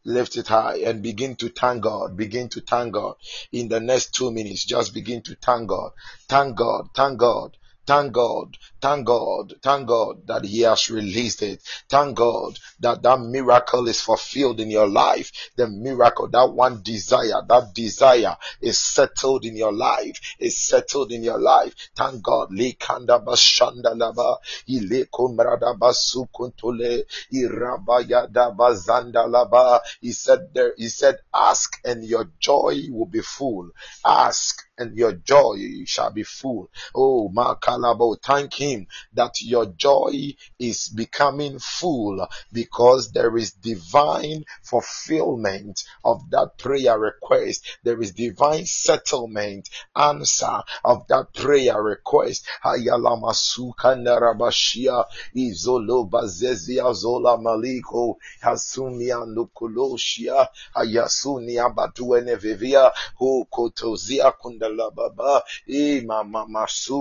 [0.04, 2.16] Lift it high and begin to thank God.
[2.16, 3.16] Begin to thank God.
[3.52, 5.92] In the next two minutes, just begin to thank God.
[6.28, 6.88] Thank God.
[6.94, 7.56] Thank God.
[7.88, 11.62] Thank God, thank God, thank God that He has released it.
[11.88, 15.32] Thank God that that miracle is fulfilled in your life.
[15.56, 21.22] The miracle, that one desire, that desire is settled in your life, is settled in
[21.22, 21.74] your life.
[21.96, 22.50] Thank God.
[22.50, 24.36] Likanda bashanda laba,
[24.68, 29.80] ile kumrada basukuntule, irabaya da bazanda laba.
[30.02, 33.70] He said there, he said, ask and your joy will be full.
[34.04, 36.70] Ask and your joy shall be full.
[36.94, 45.84] Oh, Makalabo, thank him that your joy is becoming full because there is divine fulfillment
[46.04, 47.78] of that prayer request.
[47.82, 52.46] There is divine settlement, answer of that prayer request.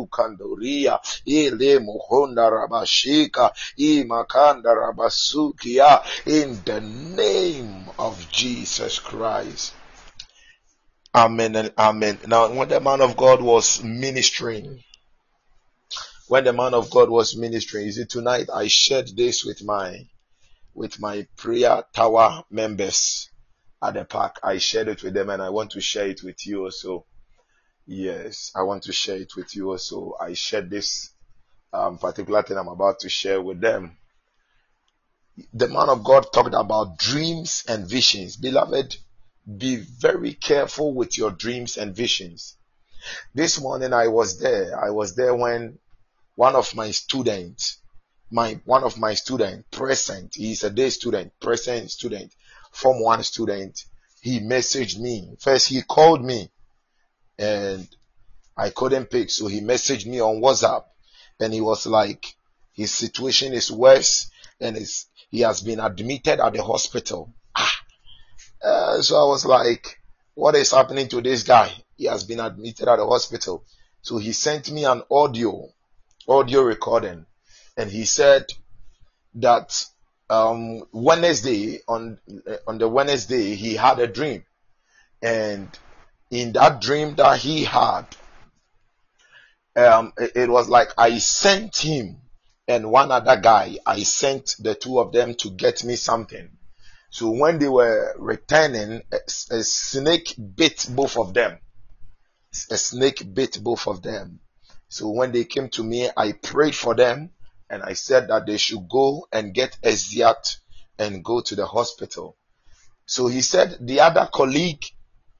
[0.10, 3.54] Kandoria ile muhonda rabashika
[4.08, 9.74] makanda rabasukia in the name of Jesus Christ.
[11.16, 12.20] Amen and amen.
[12.28, 14.84] Now, when the man of God was ministering,
[16.28, 20.08] when the man of God was ministering, is it tonight I shared this with my
[20.76, 23.32] with my prayer tower members
[23.82, 24.40] at the park.
[24.44, 27.06] I shared it with them and I want to share it with you also.
[27.90, 30.14] Yes, I want to share it with you also.
[30.20, 31.14] I shared this
[31.72, 33.98] um, particular thing I'm about to share with them.
[35.54, 38.36] The man of God talked about dreams and visions.
[38.36, 38.98] Beloved,
[39.58, 42.58] be very careful with your dreams and visions.
[43.34, 44.78] This morning I was there.
[44.78, 45.80] I was there when
[46.36, 47.78] one of my students,
[48.30, 52.34] my one of my student, present, he's a day student, present student,
[52.74, 53.86] from one student,
[54.20, 55.38] he messaged me.
[55.40, 56.52] First he called me
[57.38, 57.88] and
[58.58, 60.84] I couldn't pick, so he messaged me on WhatsApp
[61.40, 62.36] and he was like,
[62.74, 67.34] his situation is worse and it's, he has been admitted at the hospital.
[67.56, 67.76] Ah.
[68.64, 70.00] Uh, so I was like,
[70.34, 71.72] what is happening to this guy?
[71.96, 73.64] He has been admitted at the hospital.
[74.02, 75.70] So he sent me an audio,
[76.28, 77.26] audio recording,
[77.76, 78.46] and he said
[79.36, 79.86] that
[80.30, 82.20] um, Wednesday on
[82.68, 84.46] on the Wednesday he had a dream,
[85.22, 85.68] and
[86.30, 88.06] in that dream that he had,
[89.76, 92.18] um, it, was like I sent him
[92.68, 93.78] and one other guy.
[93.86, 96.50] I sent the two of them to get me something.
[97.10, 99.18] So when they were returning, a,
[99.52, 101.60] a snake bit both of them.
[102.72, 104.40] A snake bit both of them.
[104.90, 107.32] So when they came to me, I prayed for them
[107.70, 110.58] and I said that they should go and get Eziat
[110.98, 112.38] and go to the hospital.
[113.06, 114.86] So he said the other colleague,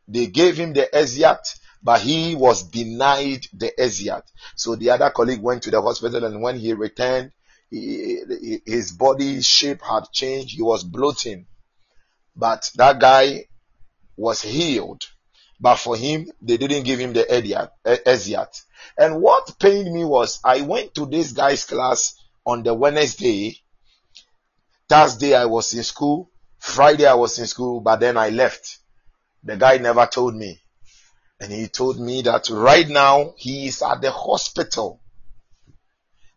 [0.08, 4.24] they gave him the Eziat, but he was denied the Eziat.
[4.56, 7.32] So the other colleague went to the hospital and when he returned,
[7.70, 10.56] he, his body shape had changed.
[10.56, 11.48] He was bloating.
[12.36, 13.48] But that guy
[14.16, 15.04] was healed.
[15.60, 18.62] But for him, they didn't give him the Eziat.
[18.98, 22.16] And what pained me was I went to this guy's class
[22.46, 23.60] on the Wednesday.
[24.88, 26.32] Thursday I was in school.
[26.60, 28.80] Friday I was in school, but then I left.
[29.44, 30.62] The guy never told me.
[31.40, 35.02] And he told me that right now he is at the hospital.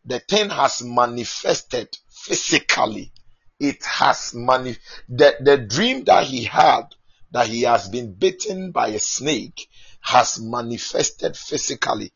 [0.05, 3.13] The thing has manifested physically.
[3.59, 4.79] It has mani-
[5.09, 6.95] the, the dream that he had
[7.33, 9.69] that he has been bitten by a snake
[10.01, 12.13] has manifested physically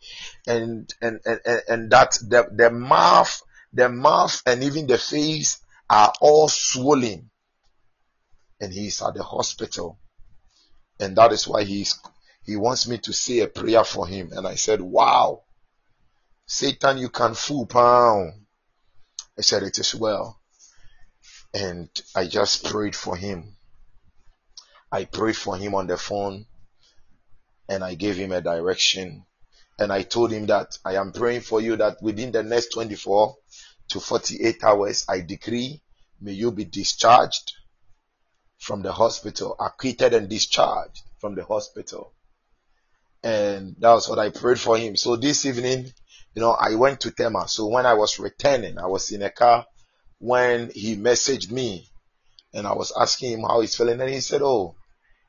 [0.46, 3.42] and and and, and that the, the mouth
[3.72, 7.30] the mouth and even the face are all swollen
[8.60, 9.98] and he's at the hospital
[11.00, 11.98] and that is why he's
[12.44, 14.30] he wants me to say a prayer for him.
[14.32, 15.44] And i said wow.
[16.46, 18.46] Satan you can fool pound.
[19.38, 20.40] I said it is well.
[21.54, 23.56] And i just prayed for him.
[24.92, 26.46] I prayed for him on the phone
[27.68, 29.24] and I gave him a direction.
[29.78, 33.36] And I told him that I am praying for you that within the next 24
[33.88, 35.82] to 48 hours, I decree,
[36.20, 37.52] may you be discharged
[38.58, 42.12] from the hospital, acquitted and discharged from the hospital.
[43.22, 44.96] And that was what I prayed for him.
[44.96, 45.92] So this evening,
[46.34, 47.48] you know, I went to Tema.
[47.48, 49.64] So when I was returning, I was in a car
[50.18, 51.88] when he messaged me
[52.52, 54.00] and I was asking him how he's feeling.
[54.00, 54.76] And he said, Oh,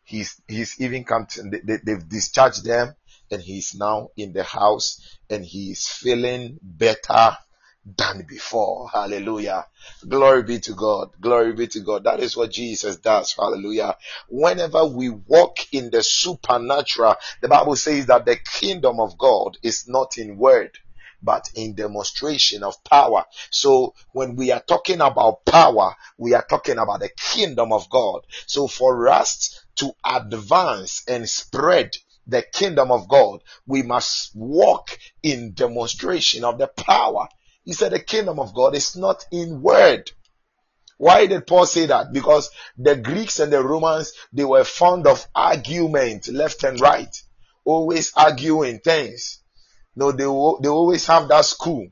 [0.04, 2.96] he's he's even come to, they, they've discharged them
[3.32, 5.00] and he's now in the house
[5.30, 7.38] and he's feeling better
[7.86, 8.90] than before.
[8.90, 9.66] Hallelujah.
[10.08, 11.12] Glory be to God.
[11.22, 12.04] Glory be to God.
[12.06, 13.34] That is what Jesus does.
[13.34, 13.96] Hallelujah.
[14.30, 19.88] Whenever we walk in the supernatural, the Bible says that the kingdom of God is
[19.88, 20.78] not in word,
[21.22, 23.26] but in demonstration of power.
[23.52, 28.22] So when we are talking about power, we are talking about the kingdom of God.
[28.48, 31.92] So for us to advance and spread
[32.28, 37.28] the kingdom of God, we must walk in demonstration of the power.
[37.66, 40.12] He said the kingdom of God is not in word.
[40.98, 42.14] Why did Paul say that?
[42.14, 47.14] Because the Greeks and the Romans, they were fond of argument left and right.
[47.66, 49.42] Always arguing things.
[49.96, 51.88] No, they, they always have that school.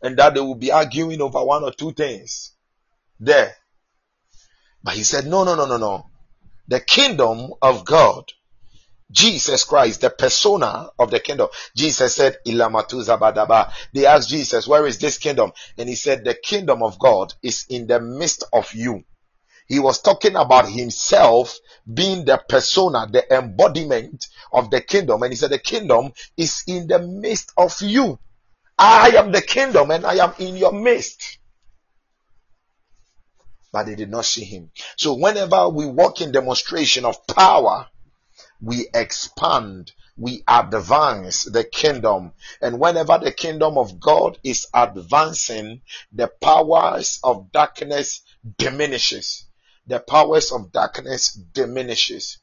[0.00, 2.52] And that they will be arguing over one or two things.
[3.18, 3.54] There.
[4.82, 6.10] But he said, no, no, no, no, no.
[6.68, 8.32] The kingdom of God
[9.14, 11.48] Jesus Christ, the persona of the kingdom.
[11.76, 13.72] Jesus said, Ilamatu zabadaba.
[13.92, 15.52] They asked Jesus, where is this kingdom?
[15.78, 19.04] And he said, the kingdom of God is in the midst of you.
[19.68, 21.56] He was talking about himself
[21.92, 25.22] being the persona, the embodiment of the kingdom.
[25.22, 28.18] And he said, the kingdom is in the midst of you.
[28.76, 31.38] I am the kingdom and I am in your midst.
[33.72, 34.70] But they did not see him.
[34.96, 37.86] So whenever we walk in demonstration of power,
[38.64, 42.32] we expand, we advance the kingdom.
[42.62, 45.82] And whenever the kingdom of God is advancing,
[46.12, 48.22] the powers of darkness
[48.56, 49.44] diminishes.
[49.86, 52.38] The powers of darkness diminishes.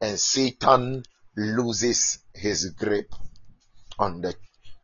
[0.00, 1.02] And Satan
[1.36, 3.12] loses his grip
[3.98, 4.34] on the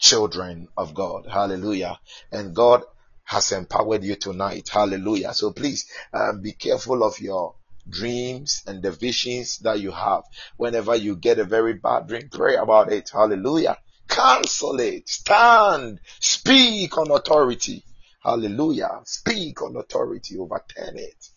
[0.01, 1.27] children of God.
[1.31, 2.01] Hallelujah.
[2.33, 2.83] And God
[3.25, 4.69] has empowered you tonight.
[4.69, 5.33] Hallelujah.
[5.33, 7.55] So please uh, be careful of your
[7.89, 10.23] dreams and the visions that you have.
[10.57, 13.11] Whenever you get a very bad dream, pray about it.
[13.13, 13.77] Hallelujah.
[14.09, 15.09] Cancel it.
[15.09, 16.01] Stand.
[16.21, 17.85] Speak on authority.
[18.23, 19.01] Hallelujah.
[19.05, 20.39] Speak on authority.
[20.39, 21.29] Overturn it.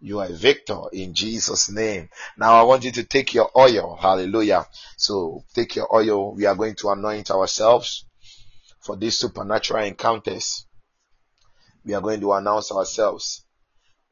[0.00, 2.08] You are a victor in Jesus' name.
[2.36, 3.96] Now I want you to take your oil.
[4.00, 4.66] Hallelujah.
[4.96, 6.34] So take your oil.
[6.34, 8.04] We are going to anoint ourselves
[8.80, 10.66] for these supernatural encounters.
[11.84, 13.41] We are going to announce ourselves.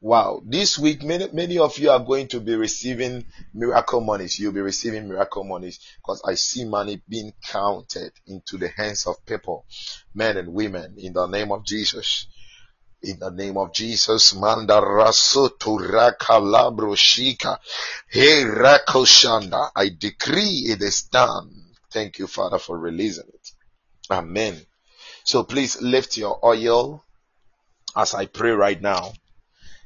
[0.01, 0.41] Wow.
[0.43, 3.23] This week, many, many of you are going to be receiving
[3.53, 4.39] miracle monies.
[4.39, 9.23] You'll be receiving miracle monies because I see money being counted into the hands of
[9.27, 9.65] people,
[10.15, 12.27] men and women in the name of Jesus.
[13.03, 17.57] In the name of Jesus, Manda Rasutu Rakalabro Shika.
[18.09, 19.69] Hey Rakoshanda.
[19.75, 21.51] I decree it is done.
[21.91, 23.49] Thank you, Father, for releasing it.
[24.09, 24.59] Amen.
[25.23, 27.03] So please lift your oil
[27.95, 29.13] as I pray right now.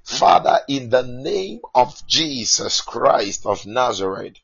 [0.05, 4.35] Father, in the name of Jesus Christ of Nazareth,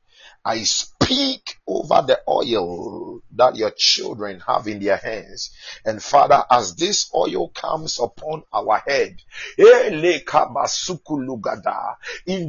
[0.43, 5.51] I speak over the oil that your children have in their hands.
[5.85, 9.21] And Father, as this oil comes upon our head,
[9.57, 10.01] in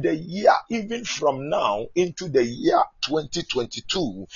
[0.01, 4.27] the year, even from now into the year 2022,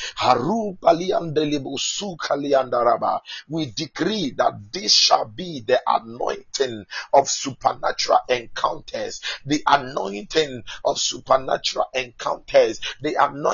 [3.49, 11.87] we decree that this shall be the anointing of supernatural encounters, the anointing of supernatural
[11.93, 13.46] encounters, the anointing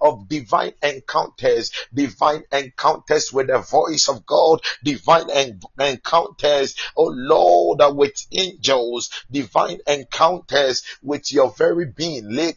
[0.00, 7.80] of divine encounters, divine encounters with the voice of God, divine en- encounters, oh Lord,
[7.96, 12.30] with angels, divine encounters with your very being.
[12.30, 12.52] Le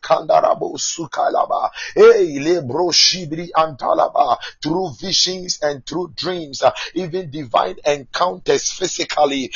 [3.32, 9.52] le antalaba, through visions and through dreams, uh, even divine encounters physically,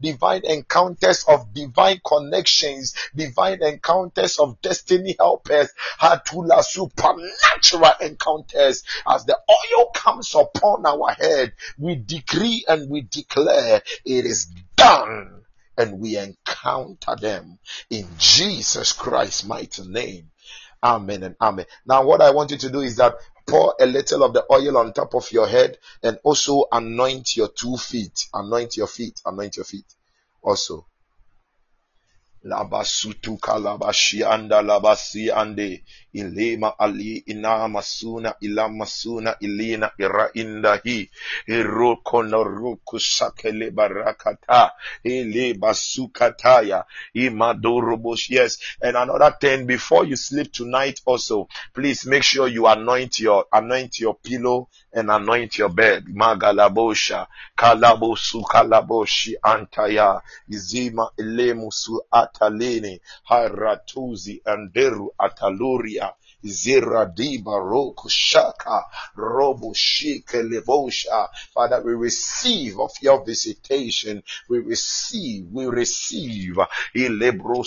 [0.00, 5.70] divine encounters of divine connections, divine encounters of destiny helpers,
[6.00, 11.52] hatula supernatural encounters as the oil comes upon our head.
[11.78, 14.46] We decree and we declare it is
[14.76, 15.42] done
[15.76, 17.58] and we encounter them
[17.90, 20.30] in Jesus Christ's mighty name.
[20.82, 21.66] Amen and amen.
[21.86, 23.14] Now, what I want you to do is that
[23.46, 27.48] pour a little of the oil on top of your head and also anoint your
[27.48, 28.26] two feet.
[28.34, 29.20] Anoint your feet.
[29.24, 29.86] Anoint your feet.
[30.42, 30.86] Also.
[32.44, 35.84] Labasutu kalabashi anda labasi ande
[36.14, 41.10] ilema ali ina masuna ila masuna ilina ira indahi
[41.46, 44.72] iroko noruku sakele barakata.
[45.02, 46.84] Ile basukataya
[47.14, 48.58] imadorubush yes.
[48.80, 53.98] And another thing before you sleep tonight also please make sure you anoint your anoint
[54.00, 56.04] your pillow and anoint your bed.
[56.06, 57.26] Magalabosha
[57.56, 60.22] kalabosu kalaboshi antaya.
[60.48, 66.03] Izima ilemusu atalene haratuzi anderu ataluria
[66.44, 68.82] Ziradiba Roku Shaka
[69.16, 69.72] Robo.
[71.54, 74.22] Father, we receive of your visitation.
[74.48, 76.56] We receive, we receive.
[76.94, 77.64] Ilebro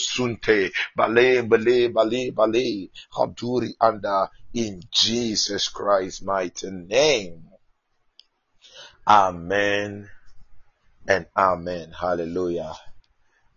[0.95, 7.49] Bale Bale Bale Bale Haduri Anda in Jesus Christ's mighty name.
[9.07, 10.09] Amen
[11.07, 11.93] and amen.
[11.99, 12.73] Hallelujah.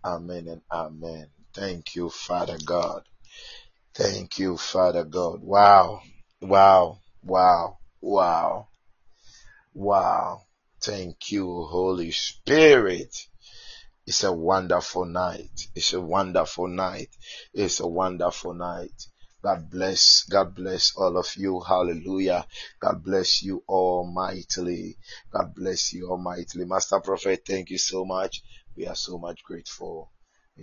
[0.04, 1.28] Amen and amen.
[1.52, 3.02] Thank you, Father God.
[4.00, 5.42] Thank you, Father God.
[5.42, 6.02] Wow.
[6.42, 7.00] Wow.
[7.24, 7.78] Wow.
[8.02, 8.68] Wow.
[9.74, 10.42] Wow.
[10.82, 13.16] Thank you, Holy Spirit.
[14.06, 15.68] It's a wonderful night.
[15.76, 17.10] It's a wonderful night.
[17.54, 19.06] It's a wonderful night.
[19.42, 20.24] God bless.
[20.28, 21.60] God bless all of you.
[21.60, 22.46] Hallelujah.
[22.80, 24.98] God bless you almightily.
[25.32, 26.64] God bless you almightily.
[26.66, 28.42] Master Prophet, thank you so much.
[28.76, 30.10] We are so much grateful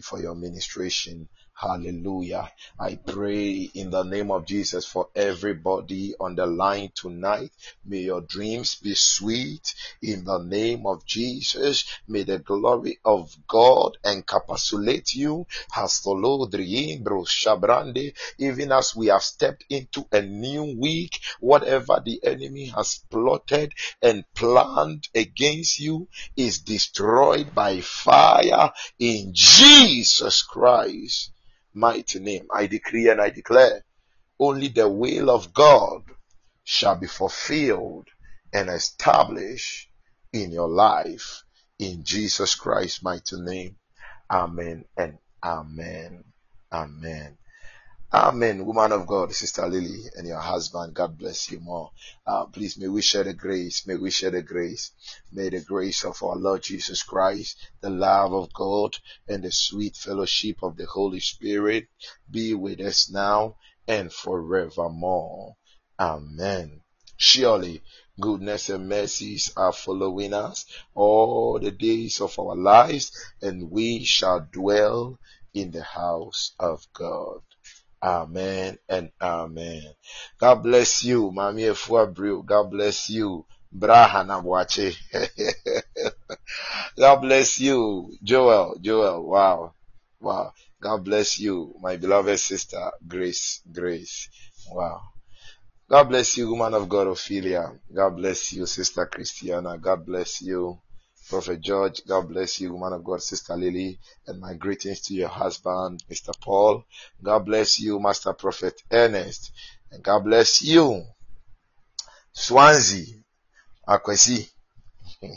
[0.03, 1.29] for your ministration.
[1.59, 2.51] Hallelujah.
[2.79, 7.51] I pray in the name of Jesus for everybody on the line tonight.
[7.83, 11.85] May your dreams be sweet in the name of Jesus.
[12.07, 15.47] May the glory of God encapsulate you.
[18.37, 23.73] Even as we have stepped into a new week, whatever the enemy has plotted
[24.03, 31.31] and planned against you is destroyed by fire in Jesus Christ
[31.77, 32.47] mighty name.
[32.53, 33.83] I decree and I declare
[34.39, 36.03] only the will of God
[36.63, 38.07] shall be fulfilled
[38.53, 39.89] and established
[40.33, 41.43] in your life
[41.79, 43.77] in Jesus Christ's mighty name.
[44.31, 46.23] Amen and amen.
[46.71, 47.37] Amen.
[48.13, 48.65] Amen.
[48.65, 51.91] Woman of God, Sister Lily, and your husband, God bless you more.
[52.25, 53.85] Uh, please, may we share the grace.
[53.85, 54.93] May we share the grace.
[55.31, 58.97] May the grace of our Lord Jesus Christ, the love of God,
[59.27, 61.89] and the sweet fellowship of the Holy Spirit
[62.31, 63.57] be with us now
[63.89, 65.57] and forevermore.
[65.99, 66.81] Amen.
[67.17, 67.83] Surely,
[68.21, 70.65] goodness and mercies are following us
[70.95, 73.11] all the days of our lives,
[73.41, 75.19] and we shall dwell
[75.53, 77.41] in the house of God.
[78.01, 79.83] Amen and amen.
[80.39, 82.45] God bless you, Mami Efuabriu.
[82.45, 83.45] God bless you,
[83.75, 84.95] Braha Nabwache.
[86.97, 88.77] God bless you, Joel.
[88.81, 89.23] Joel.
[89.27, 89.73] Wow.
[90.19, 90.53] Wow.
[90.81, 93.61] God bless you, my beloved sister, Grace.
[93.71, 94.29] Grace.
[94.71, 95.01] Wow.
[95.89, 97.71] God bless you, woman of God, Ophelia.
[97.93, 99.77] God bless you, sister Christiana.
[99.77, 100.79] God bless you,
[101.29, 105.27] Prophet George, God bless you, woman of God, Sister Lily, and my greetings to your
[105.27, 106.31] husband, Mr.
[106.41, 106.85] Paul.
[107.21, 109.51] God bless you, Master Prophet Ernest,
[109.91, 111.03] and God bless you,
[112.31, 113.15] Swansea,
[113.87, 114.49] Akwesi.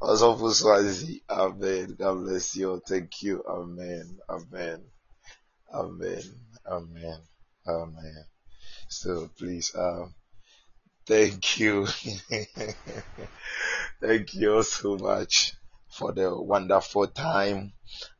[0.00, 1.96] also for Swansea, Amen.
[1.98, 2.82] God bless you.
[2.86, 3.42] Thank you.
[3.48, 4.18] Amen.
[4.28, 4.82] Amen.
[5.72, 6.22] Amen.
[6.66, 7.18] Amen.
[7.66, 8.24] Amen.
[8.88, 10.14] So please, um,
[11.08, 11.88] thank you.
[14.00, 15.54] Thank you so much
[15.90, 17.72] for the wonderful time.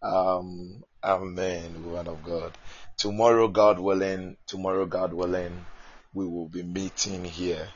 [0.03, 2.59] Um, amen, woman of God.
[2.99, 5.67] Tomorrow, God willing, tomorrow, God willing,
[6.15, 7.69] we will be meeting here.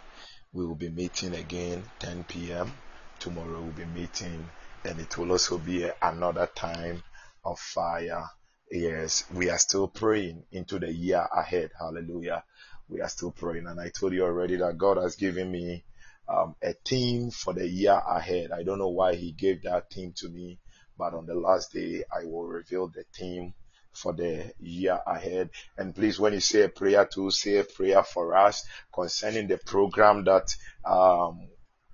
[0.52, 2.72] We will be meeting again 10 p.m.
[3.20, 4.50] Tomorrow we'll be meeting
[4.84, 7.04] and it will also be another time
[7.44, 8.24] of fire.
[8.70, 11.70] Yes, we are still praying into the year ahead.
[11.78, 12.42] Hallelujah.
[12.92, 13.66] We are still praying.
[13.66, 15.84] And I told you already that God has given me
[16.28, 18.52] um, a theme for the year ahead.
[18.52, 20.58] I don't know why he gave that theme to me,
[20.98, 23.54] but on the last day, I will reveal the theme
[23.92, 25.50] for the year ahead.
[25.76, 28.64] And please, when you say a prayer to say a prayer for us
[28.94, 30.54] concerning the program that
[30.84, 31.48] um,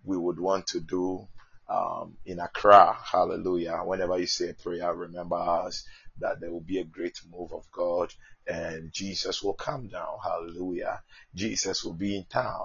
[0.04, 1.28] we would want to do
[1.68, 2.96] um, in Accra.
[3.04, 3.82] Hallelujah.
[3.84, 5.84] Whenever you say a prayer, remember us
[6.20, 8.12] that there will be a great move of God
[8.46, 10.18] and Jesus will come down.
[10.22, 11.02] Hallelujah.
[11.34, 12.60] Jesus will be in town.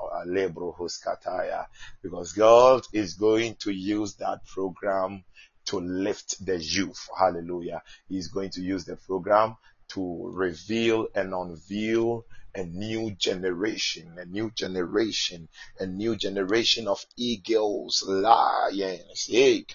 [2.02, 5.24] Because God is going to use that program
[5.66, 7.10] to lift the youth.
[7.18, 7.82] Hallelujah.
[8.08, 9.58] He's going to use the program
[9.90, 12.26] to reveal and unveil
[12.56, 15.50] a new generation, a new generation,
[15.80, 19.66] a new generation of eagles, lions, hey,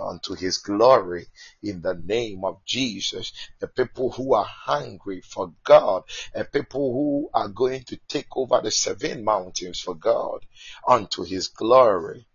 [0.00, 1.26] unto his glory
[1.62, 3.32] in the name of Jesus.
[3.60, 6.02] The people who are hungry for God,
[6.34, 10.44] and people who are going to take over the seven mountains for God
[10.86, 12.26] unto his glory.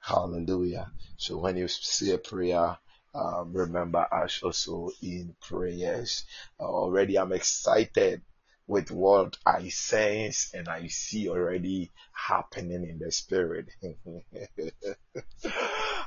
[0.00, 0.92] Hallelujah.
[1.16, 2.76] So when you say a prayer,
[3.14, 6.24] um, remember us also in prayers.
[6.58, 8.22] Uh, already I'm excited
[8.66, 13.66] with what I sense and I see already happening in the spirit.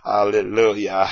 [0.03, 1.07] Hallelujah.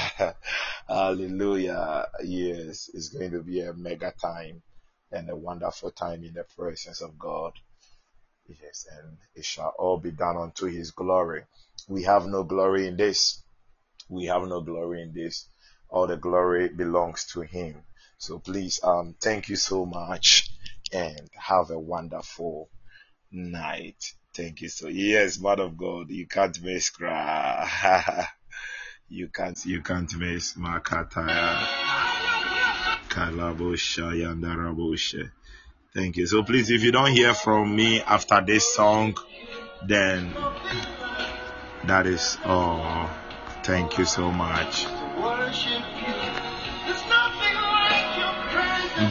[0.88, 2.08] Hallelujah.
[2.24, 4.64] Yes, it's going to be a mega time
[5.12, 7.52] and a wonderful time in the presence of God.
[8.48, 11.44] Yes, and it shall all be done unto his glory.
[11.88, 13.44] We have no glory in this.
[14.10, 15.48] We have no glory in this.
[15.94, 17.84] All the glory belongs to him.
[18.18, 20.50] So please, um, thank you so much
[20.92, 22.70] and have a wonderful
[23.32, 24.04] night.
[24.36, 24.88] Thank you so.
[24.88, 28.28] Yes, man of God, you can't miss cry.
[29.08, 31.64] you can't, you can't miss Makataya.
[33.10, 35.30] Kalabosha Yandarabosha.
[35.94, 36.26] Thank you.
[36.26, 39.16] So please, if you don't hear from me after this song,
[39.86, 40.34] then
[41.86, 43.12] that is all.
[43.64, 44.88] Thank you so much.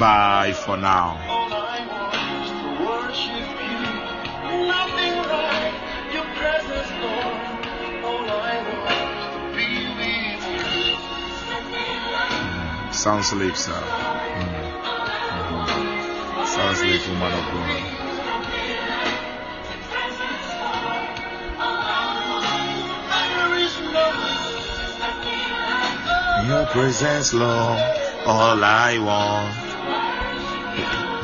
[0.01, 1.19] With for now.
[12.93, 13.73] Sound sleep, sir.
[13.73, 14.55] Mm,
[15.39, 16.47] mhm.
[16.47, 17.83] Sound sleep, woman of God.
[26.49, 27.81] Your presence, Lord,
[28.27, 29.62] all I want.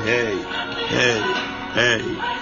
[0.09, 0.43] Hey,
[0.89, 1.23] hey,
[1.75, 2.38] hey.